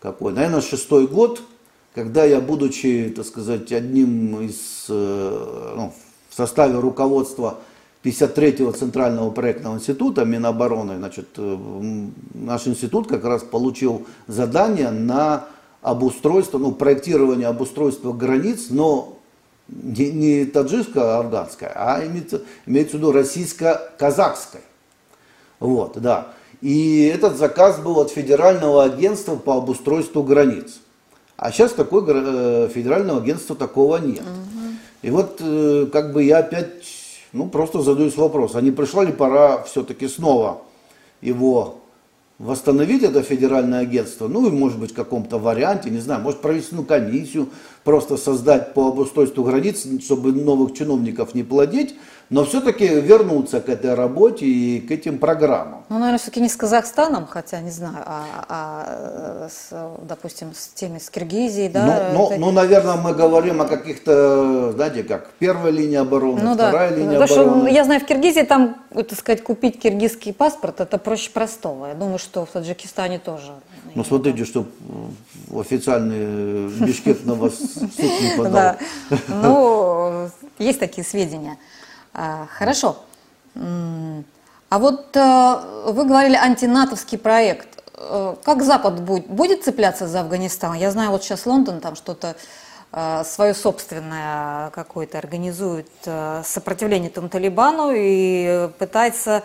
какой, 0.01 0.33
наверное, 0.33 0.61
шестой 0.61 1.07
год, 1.07 1.43
когда 1.95 2.25
я, 2.25 2.41
будучи, 2.41 3.13
так 3.15 3.27
сказать, 3.27 3.71
одним 3.73 4.41
из, 4.41 4.87
э, 4.89 5.73
ну, 5.77 5.93
в 6.31 6.35
составе 6.35 6.79
руководства 6.79 7.59
53-го 8.03 8.73
Центрального 8.73 9.31
проектного 9.31 9.77
института 9.77 10.25
Минобороны, 10.25 10.97
значит, 10.97 11.29
э, 11.37 12.07
наш 12.35 12.67
институт 12.67 13.09
как 13.09 13.25
раз 13.25 13.43
получил 13.43 14.07
задание 14.27 14.91
на 14.91 15.47
обустройство, 15.83 16.59
ну, 16.59 16.73
проектирование 16.73 17.49
обустройства 17.49 18.13
границ, 18.13 18.67
но 18.71 19.19
не, 19.69 20.11
не 20.11 20.45
таджикско-афганское, 20.45 21.73
а 21.75 22.05
имеется, 22.07 22.43
имеется 22.67 22.97
в 22.97 23.01
виду 23.01 23.13
российско-казахское. 23.13 24.63
Вот, 25.61 25.99
да. 26.01 26.29
И 26.61 27.11
этот 27.13 27.37
заказ 27.37 27.81
был 27.81 27.99
от 27.99 28.11
Федерального 28.11 28.85
агентства 28.85 29.37
по 29.37 29.57
обустройству 29.57 30.23
границ. 30.23 30.81
А 31.37 31.51
сейчас 31.51 31.73
такой 31.73 32.05
э, 32.07 32.69
федерального 32.73 33.21
агентства 33.21 33.57
такого 33.57 33.97
нет. 33.97 34.23
Угу. 34.23 34.63
И 35.03 35.11
вот 35.11 35.41
э, 35.41 35.87
как 35.93 36.13
бы 36.13 36.23
я 36.23 36.39
опять, 36.39 36.85
ну 37.33 37.49
просто 37.49 37.83
задаюсь 37.83 38.17
вопрос, 38.17 38.55
а 38.55 38.61
не 38.61 38.71
пришла 38.71 39.05
ли 39.05 39.13
пора 39.13 39.63
все-таки 39.65 40.07
снова 40.07 40.63
его 41.21 41.82
восстановить 42.43 43.05
это 43.05 43.23
федеральное 43.23 43.81
агентство, 43.81 44.27
ну 44.27 44.49
и 44.49 44.51
может 44.51 44.79
быть 44.81 44.91
в 44.91 44.95
каком-то 44.95 45.39
варианте, 45.39 45.91
не 45.91 46.01
знаю, 46.01 46.23
может 46.23 46.41
ну, 46.73 46.83
комиссию 46.83 47.51
просто 47.85 48.17
создать 48.17 48.75
по 48.75 48.89
обустройству 48.89 49.45
границ, 49.45 49.87
чтобы 50.03 50.33
новых 50.33 50.75
чиновников 50.75 51.35
не 51.35 51.45
плодить, 51.45 51.95
но 52.33 52.47
все-таки 52.47 52.89
вернуться 52.89 53.61
к 53.61 53.69
этой 53.69 53.95
работе 53.95 54.47
и 54.47 54.81
к 54.81 54.91
этим 54.91 55.19
программам. 55.19 55.85
Ну, 55.91 55.97
наверное, 55.99 56.19
все-таки 56.19 56.41
не 56.41 56.49
с 56.49 56.57
Казахстаном, 56.57 57.27
хотя 57.27 57.61
не 57.61 57.71
знаю, 57.71 57.99
а, 58.07 58.25
а 58.49 59.49
с, 59.51 59.71
допустим, 60.03 60.55
с 60.55 60.69
теми, 60.69 60.99
с 60.99 61.11
Киргизией, 61.11 61.69
да? 61.69 62.11
Ну, 62.15 62.31
ну, 62.31 62.39
ну, 62.39 62.51
наверное, 62.53 62.97
мы 62.97 63.13
говорим 63.13 63.61
о 63.61 63.67
каких-то, 63.67 64.73
знаете, 64.73 65.03
как 65.03 65.29
первая 65.39 65.71
линия 65.71 66.01
обороны, 66.01 66.41
ну, 66.43 66.55
вторая 66.55 66.91
да. 66.91 66.97
линия 66.97 67.21
Потому 67.21 67.41
обороны. 67.43 67.61
Что, 67.67 67.75
я 67.75 67.85
знаю, 67.85 68.01
в 68.01 68.07
Киргизии 68.07 68.43
там, 68.43 68.77
так 68.95 69.15
сказать, 69.15 69.45
купить 69.45 69.79
киргизский 69.79 70.33
паспорт, 70.33 70.81
это 70.81 70.97
проще 70.97 71.31
простого. 71.31 71.89
Я 71.89 71.95
думаю, 71.95 72.19
что 72.19 72.47
в 72.47 72.49
Таджикистане 72.49 73.19
тоже. 73.19 73.53
Ну, 73.95 74.05
смотрите, 74.05 74.47
что 74.47 74.65
официальный 75.55 76.69
Бишкек 76.83 77.27
на 77.27 77.35
вас 77.35 77.59
суд 77.59 77.91
не 77.99 78.37
подал. 78.39 78.53
Да, 78.53 78.79
ну, 79.29 80.29
есть 80.59 80.81
такие 80.81 81.07
сведения. 81.07 81.59
А, 82.15 82.47
хорошо. 82.47 82.97
А 83.55 84.79
вот 84.79 85.15
э, 85.15 85.83
вы 85.87 86.07
говорили 86.07 86.35
антинатовский 86.35 87.19
проект. 87.19 87.83
Э, 87.95 88.37
как 88.43 88.63
Запад 88.63 89.03
будет, 89.03 89.27
будет 89.27 89.65
цепляться 89.65 90.07
за 90.07 90.21
Афганистан? 90.21 90.73
Я 90.75 90.91
знаю, 90.91 91.11
вот 91.11 91.23
сейчас 91.23 91.45
Лондон 91.45 91.81
там 91.81 91.95
что-то 91.95 92.37
э, 92.91 93.23
свое 93.27 93.53
собственное 93.53 94.71
какое-то 94.71 95.19
организует 95.19 95.91
сопротивление 96.45 97.11
этому 97.11 97.29
Талибану 97.29 97.93
и 97.95 98.71
пытается 98.79 99.43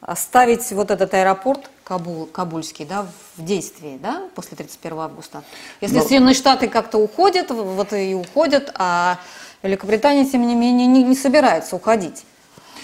оставить 0.00 0.70
вот 0.70 0.92
этот 0.92 1.12
аэропорт 1.12 1.68
Кабул, 1.82 2.26
Кабульский 2.26 2.84
да, 2.84 3.06
в 3.36 3.44
действии 3.44 3.98
да, 4.00 4.28
после 4.34 4.56
31 4.56 4.98
августа. 4.98 5.42
Если 5.80 5.96
Но... 5.96 6.02
Соединенные 6.02 6.34
Штаты 6.34 6.68
как-то 6.68 6.98
уходят, 6.98 7.50
вот 7.50 7.92
и 7.94 8.14
уходят, 8.14 8.70
а 8.78 9.18
Великобритания, 9.62 10.24
тем 10.24 10.46
не 10.46 10.54
менее, 10.54 10.86
не, 10.86 11.02
не 11.02 11.16
собирается 11.16 11.76
уходить. 11.76 12.24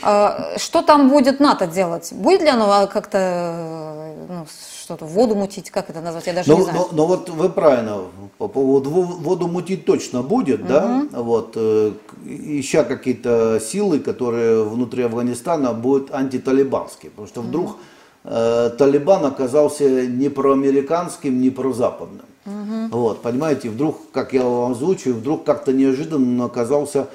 А, 0.02 0.58
что 0.58 0.82
там 0.82 1.08
будет 1.08 1.40
НАТО 1.40 1.66
делать? 1.66 2.12
Будет 2.12 2.42
ли 2.42 2.48
оно 2.48 2.86
как-то 2.88 4.14
ну, 4.28 4.46
что-то, 4.82 5.06
воду 5.06 5.34
мутить, 5.34 5.70
как 5.70 5.88
это 5.88 6.00
назвать, 6.00 6.26
я 6.26 6.34
даже 6.34 6.50
но, 6.50 6.58
не 6.58 6.62
знаю. 6.62 6.78
Но, 6.78 6.88
но 6.92 7.06
вот 7.06 7.30
вы 7.30 7.48
правильно, 7.48 8.02
по 8.38 8.48
поводу 8.48 8.90
воду 8.90 9.48
мутить 9.48 9.86
точно 9.86 10.22
будет, 10.22 10.60
угу. 10.60 10.68
да, 10.68 11.06
вот, 11.12 11.52
э, 11.56 11.92
ища 12.26 12.84
какие-то 12.84 13.60
силы, 13.60 13.98
которые 13.98 14.64
внутри 14.64 15.04
Афганистана 15.04 15.72
будут 15.72 16.12
антиталибанские, 16.12 17.10
потому 17.10 17.28
что 17.28 17.40
вдруг 17.40 17.66
угу. 17.66 17.76
э, 18.24 18.70
Талибан 18.78 19.24
оказался 19.24 20.06
не 20.06 20.28
проамериканским, 20.28 21.40
не 21.40 21.50
прозападным. 21.50 22.26
Угу. 22.46 22.88
Вот, 22.90 23.22
понимаете, 23.22 23.70
вдруг, 23.70 24.10
как 24.12 24.32
я 24.32 24.44
вам 24.44 24.72
озвучиваю, 24.72 25.16
вдруг 25.16 25.44
как-то 25.44 25.72
неожиданно 25.72 26.44
оказался, 26.44 27.08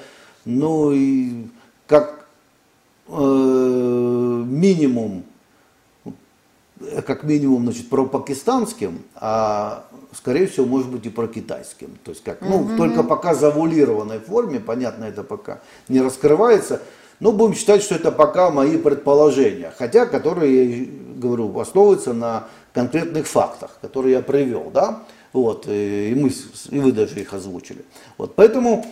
ну, 0.44 0.90
и 0.92 1.46
как 1.86 2.26
э, 3.08 3.12
минимум, 4.46 5.24
как 7.06 7.22
минимум, 7.22 7.64
значит, 7.64 7.88
про-пакистанским, 7.88 9.02
а 9.14 9.84
скорее 10.12 10.46
всего, 10.46 10.66
может 10.66 10.88
быть 10.88 11.06
и 11.06 11.10
про-китайским. 11.10 11.96
То 12.04 12.10
есть, 12.10 12.24
как, 12.24 12.40
ну, 12.40 12.56
угу. 12.56 12.76
только 12.76 13.02
пока 13.02 13.34
завуалированной 13.34 14.18
форме, 14.18 14.58
понятно, 14.58 15.04
это 15.04 15.22
пока 15.22 15.60
не 15.88 16.00
раскрывается, 16.00 16.82
но 17.20 17.32
будем 17.32 17.54
считать, 17.54 17.82
что 17.82 17.94
это 17.94 18.10
пока 18.10 18.50
мои 18.50 18.78
предположения, 18.78 19.72
хотя, 19.78 20.06
которые, 20.06 20.80
я 20.80 20.86
говорю, 21.16 21.56
основываются 21.58 22.14
на 22.14 22.48
конкретных 22.72 23.26
фактах, 23.26 23.78
которые 23.82 24.14
я 24.14 24.22
привел, 24.22 24.70
да. 24.72 25.02
Вот, 25.32 25.66
и, 25.68 26.12
мы, 26.16 26.30
и 26.70 26.80
вы 26.80 26.92
даже 26.92 27.20
их 27.20 27.32
озвучили. 27.32 27.84
Вот, 28.18 28.34
поэтому 28.34 28.86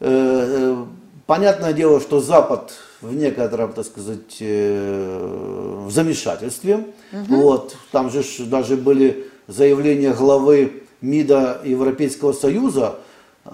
э, 0.00 0.06
э, 0.08 0.84
понятное 1.26 1.72
дело, 1.72 2.00
что 2.00 2.20
Запад 2.20 2.72
в 3.02 3.14
некотором, 3.14 3.72
так 3.72 3.84
сказать, 3.84 4.38
э, 4.40 5.84
в 5.86 5.90
замешательстве. 5.90 6.86
Угу. 7.12 7.36
Вот, 7.36 7.76
там 7.92 8.10
же 8.10 8.22
даже 8.46 8.76
были 8.76 9.26
заявления 9.46 10.12
главы 10.12 10.84
МИДа 11.02 11.60
Европейского 11.64 12.32
Союза 12.32 12.96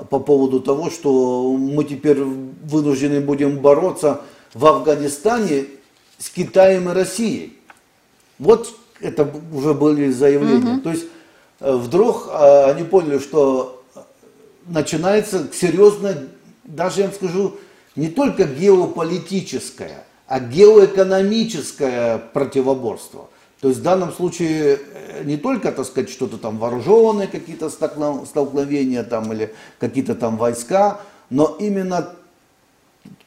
по 0.09 0.21
поводу 0.21 0.61
того, 0.61 0.89
что 0.89 1.57
мы 1.57 1.83
теперь 1.83 2.23
вынуждены 2.23 3.21
будем 3.21 3.59
бороться 3.59 4.21
в 4.55 4.65
Афганистане 4.67 5.65
с 6.17 6.31
Китаем 6.31 6.89
и 6.89 6.93
Россией. 6.93 7.59
Вот 8.39 8.73
это 9.01 9.29
уже 9.53 9.75
были 9.75 10.11
заявления. 10.11 10.75
Угу. 10.75 10.81
То 10.83 10.91
есть 10.91 11.07
вдруг 11.61 12.29
э, 12.33 12.71
они 12.71 12.85
поняли, 12.85 13.19
что 13.19 13.85
начинается 14.67 15.49
серьезно, 15.53 16.17
даже 16.65 17.03
я 17.03 17.07
вам 17.07 17.15
скажу, 17.15 17.57
не 17.97 18.09
только 18.09 18.45
геополитическое, 18.45 20.05
а 20.27 20.41
геоэкономическое 20.41 22.19
противоборство. 22.19 23.29
То 23.61 23.69
есть 23.69 23.81
в 23.81 23.83
данном 23.83 24.13
случае 24.13 24.81
э, 24.95 25.25
не 25.25 25.37
только, 25.37 25.71
так 25.71 25.85
сказать, 25.85 26.09
что-то 26.09 26.39
там 26.39 26.57
вооруженные 26.57 27.29
какие-то 27.29 27.69
столкновения 27.69 29.05
там 29.05 29.31
или 29.33 29.55
какие-то 29.79 30.15
там 30.15 30.39
войска, 30.39 31.01
но 31.29 31.57
именно 31.61 32.15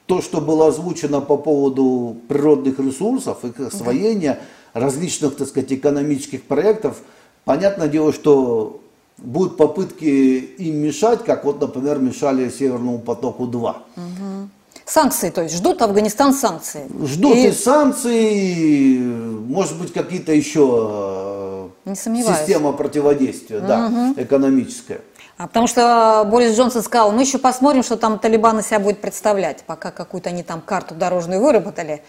то, 0.07 0.21
что 0.21 0.41
было 0.41 0.67
озвучено 0.67 1.21
по 1.21 1.37
поводу 1.37 2.17
природных 2.27 2.79
ресурсов, 2.79 3.45
их 3.45 3.59
освоения, 3.59 4.39
различных, 4.73 5.35
так 5.35 5.47
сказать, 5.47 5.71
экономических 5.71 6.43
проектов– 6.43 6.97
Понятное 7.45 7.87
дело, 7.87 8.13
что 8.13 8.81
будут 9.17 9.57
попытки 9.57 10.05
им 10.05 10.77
мешать, 10.77 11.23
как 11.23 11.45
вот, 11.45 11.59
например, 11.61 11.99
мешали 11.99 12.49
Северному 12.49 12.99
потоку-2. 12.99 13.53
Угу. 13.55 14.49
Санкции, 14.85 15.29
то 15.29 15.43
есть 15.43 15.55
ждут 15.55 15.81
Афганистан 15.81 16.33
санкции. 16.33 16.87
Ждут 17.05 17.35
и, 17.35 17.47
и 17.47 17.51
санкции, 17.51 18.97
может 18.97 19.79
быть, 19.79 19.93
какие-то 19.93 20.33
еще 20.33 21.69
э, 21.85 21.89
Не 22.09 22.23
система 22.23 22.73
противодействия, 22.73 23.59
угу. 23.59 23.67
да, 23.67 24.13
экономическая. 24.17 25.01
А 25.37 25.47
потому 25.47 25.67
что 25.67 26.27
Борис 26.29 26.55
Джонсон 26.55 26.83
сказал, 26.83 27.11
мы 27.11 27.21
еще 27.21 27.37
посмотрим, 27.37 27.81
что 27.83 27.97
там 27.97 28.19
Талибан 28.19 28.59
из 28.59 28.67
себя 28.67 28.79
будет 28.79 29.01
представлять, 29.01 29.63
пока 29.65 29.91
какую-то 29.91 30.29
они 30.29 30.43
там 30.43 30.61
карту 30.61 30.95
дорожную 30.95 31.41
выработали. 31.41 32.03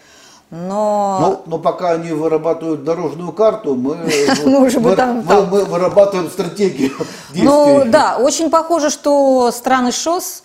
Но... 0.51 1.17
Но, 1.19 1.43
но 1.47 1.59
пока 1.59 1.91
они 1.91 2.11
вырабатывают 2.11 2.83
дорожную 2.83 3.31
карту, 3.31 3.75
мы, 3.75 3.97
мы, 4.45 4.65
уже 4.65 4.79
мы, 4.79 4.95
там, 4.95 5.23
мы, 5.25 5.45
мы 5.45 5.65
вырабатываем 5.65 6.29
стратегию 6.29 6.91
действий. 7.29 7.43
Ну 7.43 7.83
да, 7.85 8.17
очень 8.17 8.49
похоже, 8.49 8.89
что 8.89 9.51
страны 9.51 9.91
ШОС 9.91 10.43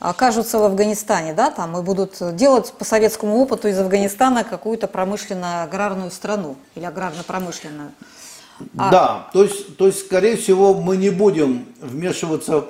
окажутся 0.00 0.58
в 0.58 0.64
Афганистане, 0.64 1.32
да, 1.32 1.50
там 1.50 1.76
и 1.76 1.82
будут 1.82 2.36
делать 2.36 2.72
по 2.72 2.84
советскому 2.84 3.36
опыту 3.38 3.68
из 3.68 3.78
Афганистана 3.78 4.44
какую-то 4.44 4.86
промышленно-аграрную 4.86 6.10
страну 6.10 6.56
или 6.74 6.84
аграрно-промышленную. 6.84 7.90
А... 8.76 8.90
Да, 8.90 9.26
то 9.32 9.42
есть, 9.42 9.76
то 9.76 9.86
есть, 9.86 10.06
скорее 10.06 10.36
всего, 10.36 10.74
мы 10.74 10.96
не 10.96 11.10
будем 11.10 11.66
вмешиваться 11.80 12.66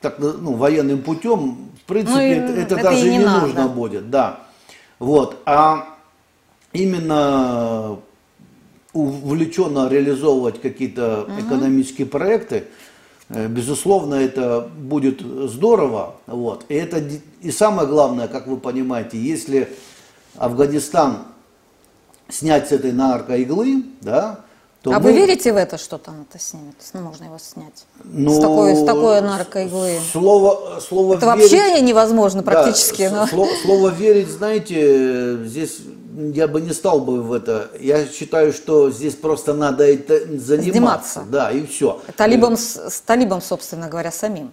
так, 0.00 0.18
ну, 0.18 0.54
военным 0.54 1.02
путем. 1.02 1.70
В 1.82 1.84
принципе, 1.86 2.14
ну, 2.14 2.20
это, 2.20 2.52
это, 2.52 2.74
это 2.74 2.84
даже 2.84 3.10
не, 3.10 3.18
не 3.18 3.24
надо. 3.24 3.46
нужно 3.46 3.68
будет, 3.68 4.10
да. 4.10 4.40
Вот. 4.98 5.42
А 5.44 5.86
именно 6.72 7.98
увлеченно 8.92 9.88
реализовывать 9.88 10.60
какие-то 10.60 11.22
угу. 11.22 11.40
экономические 11.40 12.06
проекты, 12.06 12.64
э, 13.28 13.46
безусловно, 13.46 14.14
это 14.14 14.68
будет 14.76 15.20
здорово. 15.20 16.16
Вот. 16.26 16.64
И, 16.68 16.74
это, 16.74 17.02
и 17.40 17.50
самое 17.50 17.88
главное, 17.88 18.28
как 18.28 18.46
вы 18.46 18.56
понимаете, 18.56 19.18
если 19.18 19.68
Афганистан 20.36 21.24
снять 22.28 22.68
с 22.68 22.72
этой 22.72 22.92
наркоиглы, 22.92 23.84
да, 24.00 24.40
то 24.82 24.92
а 24.92 24.98
мы... 24.98 25.10
вы 25.10 25.12
верите 25.12 25.52
в 25.52 25.56
это, 25.56 25.76
что 25.76 25.98
там 25.98 26.26
это 26.28 26.42
снимет? 26.42 26.74
Ну, 26.94 27.00
можно 27.02 27.24
его 27.24 27.38
снять. 27.38 27.84
Ну, 28.02 28.30
с, 28.30 28.40
такой, 28.40 28.74
с 28.74 28.84
такой 28.84 29.20
наркоиглы. 29.20 29.98
Слово, 30.10 30.80
слово 30.80 31.16
это 31.16 31.34
верить... 31.36 31.52
вообще 31.52 31.82
невозможно 31.82 32.42
практически. 32.42 33.08
Да, 33.08 33.20
но... 33.20 33.26
слово, 33.26 33.50
слово 33.62 33.88
верить, 33.90 34.28
знаете, 34.28 35.44
здесь 35.44 35.80
я 36.16 36.48
бы 36.48 36.60
не 36.60 36.72
стал 36.72 37.00
бы 37.00 37.22
в 37.22 37.32
это. 37.32 37.70
Я 37.78 38.06
считаю, 38.06 38.52
что 38.52 38.90
здесь 38.90 39.14
просто 39.14 39.54
надо 39.54 39.84
это 39.84 40.18
заниматься. 40.38 40.72
Заниматься. 40.72 41.24
Да, 41.30 41.50
и 41.50 41.64
все. 41.66 42.00
Талибом, 42.16 42.56
с 42.56 43.02
талибом, 43.06 43.40
собственно 43.40 43.88
говоря, 43.88 44.10
самим. 44.10 44.52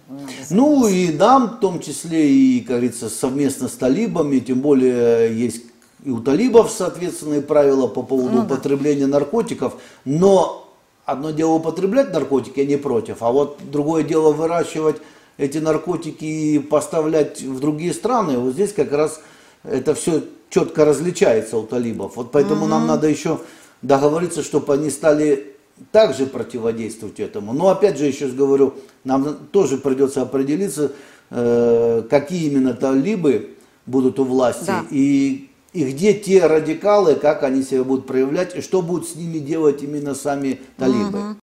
Ну 0.50 0.86
и 0.86 1.12
нам, 1.12 1.56
в 1.56 1.60
том 1.60 1.80
числе, 1.80 2.30
и, 2.30 2.60
как 2.60 2.76
говорится, 2.76 3.08
совместно 3.08 3.68
с 3.68 3.72
талибами, 3.72 4.38
тем 4.38 4.60
более 4.60 5.36
есть 5.36 5.62
и 6.04 6.10
у 6.10 6.20
талибов 6.20 6.70
соответственные 6.70 7.42
правила 7.42 7.88
по 7.88 8.02
поводу 8.02 8.36
ну, 8.36 8.42
употребления 8.44 9.06
да. 9.06 9.18
наркотиков, 9.18 9.74
но 10.04 10.72
одно 11.04 11.32
дело 11.32 11.54
употреблять 11.54 12.12
наркотики, 12.12 12.60
я 12.60 12.66
не 12.66 12.76
против, 12.76 13.16
а 13.22 13.32
вот 13.32 13.58
другое 13.70 14.04
дело 14.04 14.32
выращивать 14.32 14.96
эти 15.38 15.58
наркотики 15.58 16.24
и 16.24 16.58
поставлять 16.60 17.42
в 17.42 17.58
другие 17.58 17.92
страны, 17.92 18.38
вот 18.38 18.52
здесь 18.52 18.72
как 18.72 18.92
раз 18.92 19.20
это 19.64 19.94
все 19.94 20.22
четко 20.50 20.84
различается 20.84 21.58
у 21.58 21.64
талибов. 21.64 22.16
Вот 22.16 22.32
поэтому 22.32 22.62
угу. 22.62 22.70
нам 22.70 22.86
надо 22.86 23.08
еще 23.08 23.40
договориться, 23.82 24.42
чтобы 24.42 24.74
они 24.74 24.90
стали 24.90 25.54
также 25.92 26.26
противодействовать 26.26 27.20
этому. 27.20 27.52
Но 27.52 27.68
опять 27.68 27.98
же, 27.98 28.06
еще 28.06 28.26
раз 28.26 28.34
говорю, 28.34 28.74
нам 29.04 29.36
тоже 29.52 29.78
придется 29.78 30.22
определиться, 30.22 30.92
э, 31.30 32.02
какие 32.10 32.50
именно 32.50 32.74
талибы 32.74 33.54
будут 33.86 34.18
у 34.18 34.24
власти 34.24 34.66
Да. 34.66 34.84
и, 34.90 35.50
и 35.72 35.84
где 35.84 36.14
те 36.14 36.46
радикалы, 36.46 37.14
как 37.14 37.42
они 37.42 37.62
себя 37.62 37.84
будут 37.84 38.06
проявлять, 38.06 38.56
и 38.56 38.60
что 38.60 38.82
будут 38.82 39.08
с 39.08 39.14
ними 39.14 39.38
делать 39.38 39.82
именно 39.82 40.14
сами 40.14 40.60
талибы. 40.76 41.36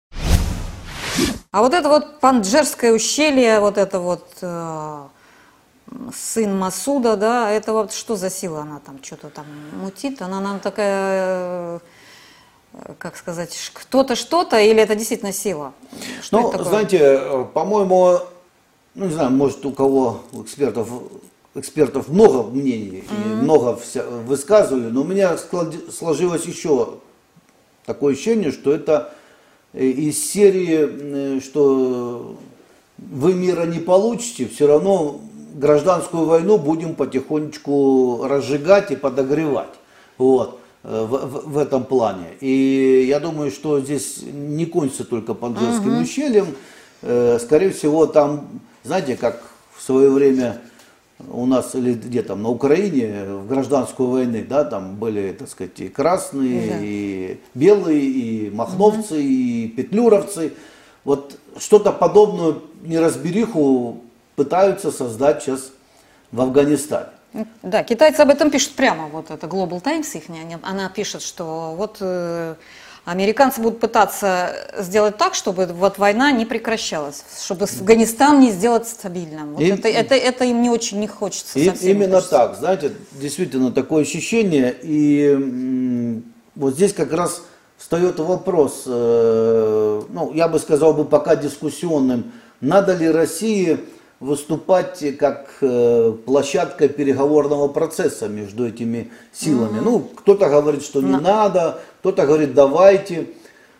А 1.51 1.61
вот 1.61 1.73
это 1.73 1.87
вот 1.87 2.19
Панджерское 2.19 2.93
ущелье, 2.93 3.61
вот 3.61 3.77
это 3.77 3.99
вот 4.01 4.27
э, 4.41 5.03
сын 6.13 6.57
Масуда, 6.57 7.15
да, 7.15 7.49
это 7.51 7.73
вот 7.73 7.93
что 7.93 8.15
за 8.15 8.29
сила 8.29 8.61
она 8.61 8.79
там 8.85 8.99
что-то 9.03 9.29
там 9.29 9.45
мутит? 9.81 10.21
Она 10.21 10.41
нам 10.41 10.59
такая, 10.59 11.79
э, 12.73 12.93
как 12.97 13.15
сказать, 13.17 13.55
кто-то 13.73 14.15
что-то 14.15 14.59
или 14.59 14.81
это 14.81 14.95
действительно 14.95 15.31
сила? 15.31 15.73
Что 16.21 16.41
Ну, 16.41 16.63
знаете, 16.63 16.97
э, 17.01 17.45
по-моему, 17.53 18.19
ну 18.95 19.05
не 19.05 19.13
знаю, 19.13 19.31
может 19.31 19.65
у 19.65 19.71
кого 19.71 20.21
у 20.31 20.41
экспертов 20.43 20.89
экспертов 21.57 22.09
много 22.09 22.43
мнений, 22.49 23.05
и 23.09 23.13
много 23.33 23.79
вся- 23.81 24.03
высказывали, 24.25 24.89
но 24.89 25.01
у 25.01 25.05
меня 25.05 25.37
сложилось 25.37 26.43
еще 26.43 26.95
такое 27.85 28.13
ощущение, 28.13 28.51
что 28.51 28.73
это 28.73 29.13
э, 29.71 29.85
из 29.85 30.31
серии, 30.31 31.39
что 31.39 32.35
вы 32.97 33.33
мира 33.33 33.65
не 33.65 33.79
получите, 33.79 34.47
все 34.47 34.67
равно 34.67 35.21
гражданскую 35.59 36.25
войну 36.25 36.57
будем 36.57 36.95
потихонечку 36.95 38.25
разжигать 38.27 38.91
и 38.91 38.95
подогревать. 38.95 39.73
Вот 40.17 40.59
э, 40.83 41.05
в, 41.09 41.49
в- 41.49 41.57
этом 41.57 41.83
плане. 41.85 42.27
И 42.41 43.05
я 43.07 43.19
думаю, 43.19 43.51
что 43.51 43.79
здесь 43.79 44.19
не 44.23 44.65
кончится 44.65 45.03
только 45.05 45.33
Панджерским 45.33 46.01
ущельем. 46.01 46.47
Э, 47.01 47.37
Скорее 47.41 47.69
всего, 47.71 48.05
там, 48.05 48.47
знаете, 48.83 49.15
как 49.15 49.41
в 49.75 49.81
свое 49.81 50.09
время 50.09 50.61
у 51.31 51.45
нас 51.45 51.75
или 51.75 51.93
где 51.93 52.21
там 52.23 52.43
на 52.43 52.49
Украине 52.49 53.23
в 53.25 53.47
гражданскую 53.47 54.09
войны, 54.09 54.45
да, 54.47 54.65
там 54.65 54.95
были, 54.95 55.31
так 55.31 55.47
сказать, 55.49 55.79
и 55.79 55.87
красные, 55.87 56.69
Да. 56.69 56.77
и 56.81 57.37
белые, 57.53 58.01
и 58.03 58.49
махновцы, 58.49 59.21
и 59.23 59.67
петлюровцы. 59.69 60.53
Вот 61.05 61.37
что-то 61.57 61.91
подобную 61.93 62.63
неразбериху 62.83 64.01
пытаются 64.35 64.91
создать 64.91 65.43
сейчас 65.43 65.71
в 66.31 66.41
Афганистане. 66.41 67.07
Да, 67.63 67.83
китайцы 67.83 68.21
об 68.21 68.29
этом 68.29 68.49
пишут 68.49 68.73
прямо, 68.75 69.07
вот 69.07 69.29
это 69.29 69.45
Global 69.47 69.81
Times 69.81 70.15
их, 70.15 70.23
она 70.63 70.87
пишет, 70.89 71.21
что 71.21 71.73
вот 71.75 71.97
э, 71.99 72.55
американцы 73.03 73.59
будут 73.59 73.81
пытаться 73.81 74.55
сделать 74.79 75.17
так, 75.17 75.35
чтобы 75.35 75.65
вот 75.65 75.97
война 75.97 76.31
не 76.31 76.45
прекращалась, 76.45 77.23
чтобы 77.43 77.65
Афганистан 77.65 78.39
не 78.39 78.51
сделать 78.51 78.87
стабильным. 78.87 79.55
Вот 79.55 79.61
Им- 79.61 79.75
это, 79.75 79.89
это, 79.89 80.15
это 80.15 80.45
им 80.45 80.61
не 80.61 80.69
очень 80.69 80.99
не 81.01 81.07
хочется. 81.07 81.59
И- 81.59 81.65
совсем 81.65 81.91
именно 81.97 82.21
так, 82.21 82.55
знаете, 82.57 82.93
действительно 83.11 83.71
такое 83.73 84.03
ощущение. 84.03 84.73
И 84.81 85.27
м, 85.27 86.23
вот 86.55 86.75
здесь 86.75 86.93
как 86.93 87.11
раз 87.11 87.41
встает 87.77 88.17
вопрос, 88.19 88.83
э, 88.85 90.01
ну, 90.09 90.31
я 90.33 90.47
бы 90.47 90.57
сказал 90.59 90.93
бы 90.93 91.03
пока 91.03 91.35
дискуссионным, 91.35 92.31
надо 92.61 92.95
ли 92.95 93.11
России 93.11 93.77
выступать 94.19 95.03
как 95.17 95.49
э, 95.61 96.13
площадка 96.25 96.87
переговорного 96.87 97.67
процесса 97.67 98.27
между 98.27 98.67
этими 98.67 99.11
силами. 99.33 99.79
Ну, 99.79 99.99
кто-то 99.99 100.49
говорит, 100.49 100.83
что 100.83 101.01
не 101.01 101.17
надо, 101.17 101.79
кто-то 101.99 102.25
говорит, 102.25 102.53
давайте. 102.53 103.27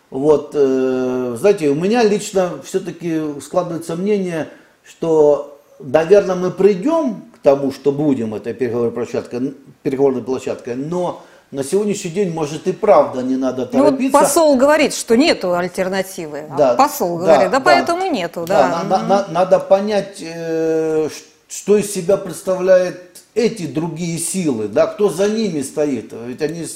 Вот, 0.10 0.52
э, 0.54 1.36
знаете, 1.40 1.70
у 1.70 1.76
меня 1.76 2.04
лично 2.04 2.62
все-таки 2.64 3.40
складывается 3.42 3.96
мнение, 3.96 4.50
что, 4.84 5.60
наверное, 5.80 6.36
мы 6.36 6.52
придем 6.52 7.24
к 7.34 7.40
тому, 7.40 7.72
что 7.72 7.92
будем 7.92 8.34
этой 8.36 8.54
переговорной 8.54 8.92
площадкой, 8.92 9.56
переговорной 9.84 10.22
площадкой, 10.22 10.76
но 10.76 11.24
на 11.56 11.64
сегодняшний 11.64 12.12
день, 12.12 12.32
может, 12.34 12.68
и 12.68 12.74
правда 12.74 13.22
не 13.24 13.38
надо 13.38 13.70
Ну 13.72 13.80
вот 13.80 13.86
торопиться. 13.92 14.20
посол 14.20 14.58
говорит, 14.58 14.94
что 14.94 15.16
нету 15.16 15.54
альтернативы. 15.56 16.44
а 16.52 16.58
Да, 16.58 16.74
посол 16.76 17.18
да, 17.20 17.26
говорит, 17.26 17.52
да, 17.52 17.58
да. 17.60 17.64
поэтому 17.64 18.12
нету, 18.12 18.46
да. 18.46 18.84
на- 18.84 18.98
на- 18.98 19.04
на- 19.08 19.28
надо 19.30 19.60
понять, 19.60 20.18
э, 20.22 21.08
что 21.48 21.78
из 21.78 21.94
себя 21.94 22.18
представляют 22.18 22.98
эти 23.36 23.66
другие 23.68 24.18
силы, 24.20 24.68
да, 24.68 24.86
кто 24.88 25.10
за 25.10 25.30
ними 25.30 25.62
стоит. 25.62 26.12
Ведь 26.26 26.42
они 26.42 26.68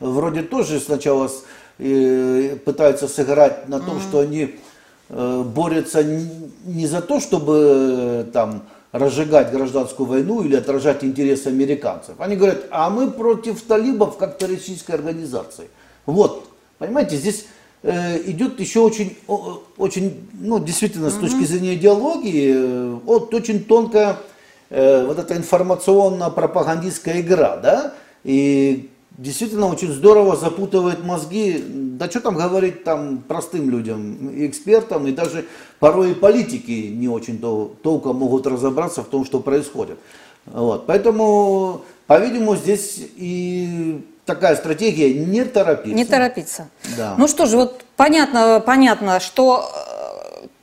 вроде 0.00 0.42
тоже 0.42 0.80
сначала 0.80 1.30
э, 1.78 2.56
пытаются 2.64 3.08
сыграть 3.08 3.68
на 3.68 3.80
том, 3.80 4.00
что 4.00 4.20
они 4.20 4.54
э, 5.10 5.42
борются 5.44 6.02
не 6.02 6.86
за 6.86 7.02
то, 7.02 7.20
чтобы 7.20 7.54
э, 7.58 8.24
там 8.32 8.62
разжигать 8.98 9.50
гражданскую 9.50 10.08
войну 10.08 10.42
или 10.42 10.56
отражать 10.56 11.04
интересы 11.04 11.48
американцев. 11.48 12.14
Они 12.18 12.36
говорят, 12.36 12.64
а 12.70 12.90
мы 12.90 13.10
против 13.10 13.62
талибов 13.62 14.16
как 14.16 14.38
террористической 14.38 14.94
организации. 14.94 15.68
Вот, 16.06 16.48
понимаете, 16.78 17.16
здесь 17.16 17.46
э, 17.82 18.22
идет 18.30 18.58
еще 18.60 18.80
очень, 18.80 19.16
очень, 19.76 20.28
ну, 20.34 20.58
действительно, 20.58 21.10
с 21.10 21.14
точки 21.14 21.44
зрения 21.44 21.74
идеологии, 21.74 22.54
э, 22.54 22.98
вот 23.04 23.34
очень 23.34 23.64
тонкая 23.64 24.16
э, 24.70 25.04
вот 25.06 25.18
эта 25.18 25.36
информационно-пропагандистская 25.36 27.20
игра, 27.20 27.56
да, 27.56 27.94
и 28.24 28.90
действительно 29.18 29.66
очень 29.66 29.92
здорово 29.92 30.36
запутывает 30.36 31.04
мозги, 31.04 31.62
да 31.68 32.08
что 32.10 32.20
там 32.20 32.36
говорить 32.36 32.84
там 32.84 33.18
простым 33.18 33.70
людям, 33.70 34.30
и 34.30 34.46
экспертам, 34.46 35.06
и 35.06 35.12
даже 35.12 35.44
порой 35.78 36.12
и 36.12 36.14
политики 36.14 36.92
не 36.94 37.08
очень 37.08 37.38
-то, 37.38 37.74
толком 37.82 38.16
могут 38.16 38.46
разобраться 38.46 39.02
в 39.02 39.06
том, 39.06 39.24
что 39.24 39.40
происходит. 39.40 39.98
Вот. 40.46 40.86
Поэтому, 40.86 41.82
по-видимому, 42.06 42.56
здесь 42.56 43.00
и 43.16 44.04
такая 44.26 44.56
стратегия 44.56 45.14
не 45.14 45.44
торопиться. 45.44 45.96
Не 45.96 46.04
торопиться. 46.04 46.68
Да. 46.96 47.14
Ну 47.18 47.28
что 47.28 47.46
же, 47.46 47.56
вот 47.56 47.84
понятно, 47.96 48.62
понятно, 48.64 49.20
что 49.20 49.64
э, 49.64 49.95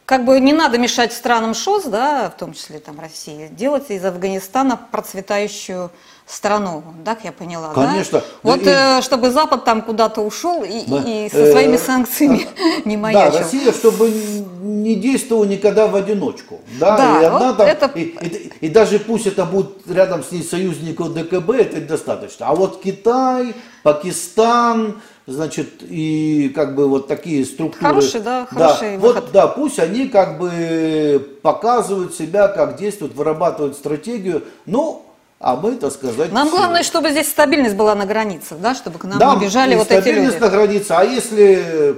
как 0.06 0.26
бы 0.26 0.40
не 0.40 0.52
надо 0.54 0.78
мешать 0.78 1.14
странам 1.14 1.54
ШОС, 1.54 1.86
да, 1.86 2.30
в 2.30 2.38
том 2.38 2.54
числе 2.54 2.80
там 2.80 3.00
России, 3.00 3.48
делать 3.52 3.90
из 3.90 4.04
Афганистана 4.04 4.78
процветающую 4.92 5.92
страну, 6.26 6.84
так 7.06 7.24
я 7.26 7.32
поняла, 7.32 7.74
да? 7.74 7.86
Конечно. 7.88 8.22
Вот 8.44 8.64
Да 8.64 8.98
и- 8.98 9.00
э, 9.00 9.02
чтобы 9.02 9.30
Запад 9.30 9.66
там 9.66 9.82
куда-то 9.82 10.22
ушел 10.22 10.64
и, 10.64 10.84
Да. 10.88 11.04
и 11.06 11.30
со 11.30 11.38
Э, 11.40 11.52
своими 11.52 11.78
санкциями 11.78 12.48
не 12.86 12.96
Да, 12.96 13.02
маячил. 13.02 13.40
Россия, 13.40 13.72
чтобы 13.74 14.10
не 14.10 14.96
действовала 14.96 15.44
никогда 15.46 15.88
в 15.88 15.96
одиночку. 15.96 16.62
Да, 16.80 16.98
Да, 16.98 17.22
и, 17.22 17.26
одна 17.26 17.40
вот 17.50 17.58
там, 17.58 17.68
это- 17.68 17.86
и, 17.96 18.02
и- 18.04 18.54
и 18.62 18.70
даже 18.70 19.00
пусть 19.00 19.28
это 19.28 19.46
будет 19.46 19.86
рядом 19.90 20.24
с 20.24 20.32
ней 20.32 20.44
союзников 20.44 21.14
ДКБ, 21.14 21.50
это 21.52 21.82
достаточно. 21.82 22.48
А 22.48 22.56
вот 22.56 22.82
Китай, 22.82 23.54
Пакистан, 23.84 25.02
значит, 25.26 25.82
и 25.82 26.52
как 26.54 26.76
бы 26.76 26.88
вот 26.88 27.08
такие 27.08 27.46
структуры. 27.46 27.86
Хороший, 27.86 28.22
да, 28.22 28.46
хороший 28.46 28.98
вот, 28.98 29.16
выход. 29.16 29.32
да, 29.32 29.48
пусть 29.48 29.80
они 29.80 30.08
как 30.08 30.40
бы 30.40 31.38
показывают 31.42 32.14
себя, 32.14 32.48
как 32.48 32.78
действуют, 32.78 33.16
вырабатывают 33.16 33.76
стратегию. 33.76 34.44
Ну, 34.66 35.06
а 35.40 35.56
мы, 35.56 35.76
так 35.76 35.92
сказать... 35.92 36.32
Нам 36.32 36.50
главное, 36.50 36.84
чтобы 36.84 37.12
здесь 37.12 37.30
стабильность 37.30 37.76
была 37.76 37.96
на 37.96 38.06
границах, 38.06 38.60
да, 38.60 38.76
чтобы 38.76 39.00
к 39.00 39.04
нам 39.04 39.20
да, 39.20 39.36
не 39.36 39.42
бежали 39.42 39.76
вот 39.76 39.92
эти 39.92 40.02
стабильность 40.02 40.40
люди. 40.40 40.44
на 40.44 40.50
границе. 40.50 40.92
А 40.92 41.04
если 41.04 41.98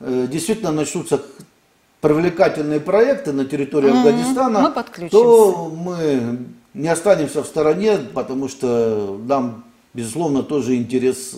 э, 0.00 0.26
действительно 0.30 0.72
начнутся 0.72 1.20
привлекательные 2.02 2.80
проекты 2.80 3.32
на 3.32 3.44
территории 3.44 3.90
Мгм, 3.90 3.98
Афганистана, 3.98 4.74
мы 4.74 5.08
то 5.08 5.72
мы 5.74 6.38
не 6.74 6.88
останемся 6.88 7.42
в 7.42 7.46
стороне, 7.46 7.98
потому 8.12 8.48
что 8.48 9.18
нам, 9.26 9.64
безусловно, 9.94 10.42
тоже 10.42 10.76
интерес 10.76 11.36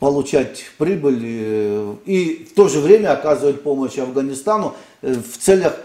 получать 0.00 0.64
прибыль 0.78 1.22
э, 1.22 1.94
и 2.06 2.46
в 2.50 2.54
то 2.54 2.68
же 2.68 2.80
время 2.80 3.12
оказывать 3.12 3.62
помощь 3.62 3.98
Афганистану 3.98 4.74
э, 5.02 5.14
в 5.14 5.38
целях 5.38 5.76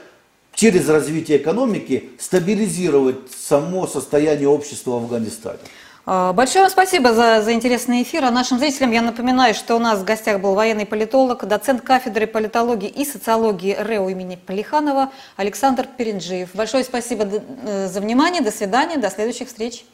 через 0.54 0.88
развитие 0.89 1.38
экономики 1.38 2.10
стабилизировать 2.20 3.32
само 3.36 3.88
состояние 3.88 4.48
общества 4.48 4.92
в 4.92 4.96
Афганистане. 5.04 5.60
А, 6.06 6.34
Большое 6.34 6.63
вам 6.63 6.72
спасибо 6.72 7.13
за, 7.13 7.42
за 7.42 7.54
интересный 7.54 8.04
эфир. 8.04 8.26
А 8.26 8.32
нашим 8.32 8.60
зрителям 8.60 8.92
я 8.92 9.02
напоминаю, 9.02 9.54
что 9.54 9.76
у 9.76 9.80
нас 9.80 10.00
в 10.00 10.04
гостях 10.04 10.42
был 10.42 10.54
военный 10.54 10.86
политолог, 10.86 11.46
доцент 11.48 11.82
кафедры 11.82 12.28
политологии 12.28 12.89
и 12.89 13.06
социологии 13.06 13.74
РЭО 13.74 14.10
имени 14.10 14.36
Полиханова 14.36 15.12
Александр 15.38 15.88
Перенджиев. 15.98 16.50
Большое 16.54 16.84
спасибо 16.84 17.26
э, 17.66 17.88
за 17.88 18.02
внимание. 18.02 18.42
До 18.42 18.52
свидания. 18.52 18.98
До 18.98 19.10
следующих 19.10 19.48
встреч. 19.48 19.86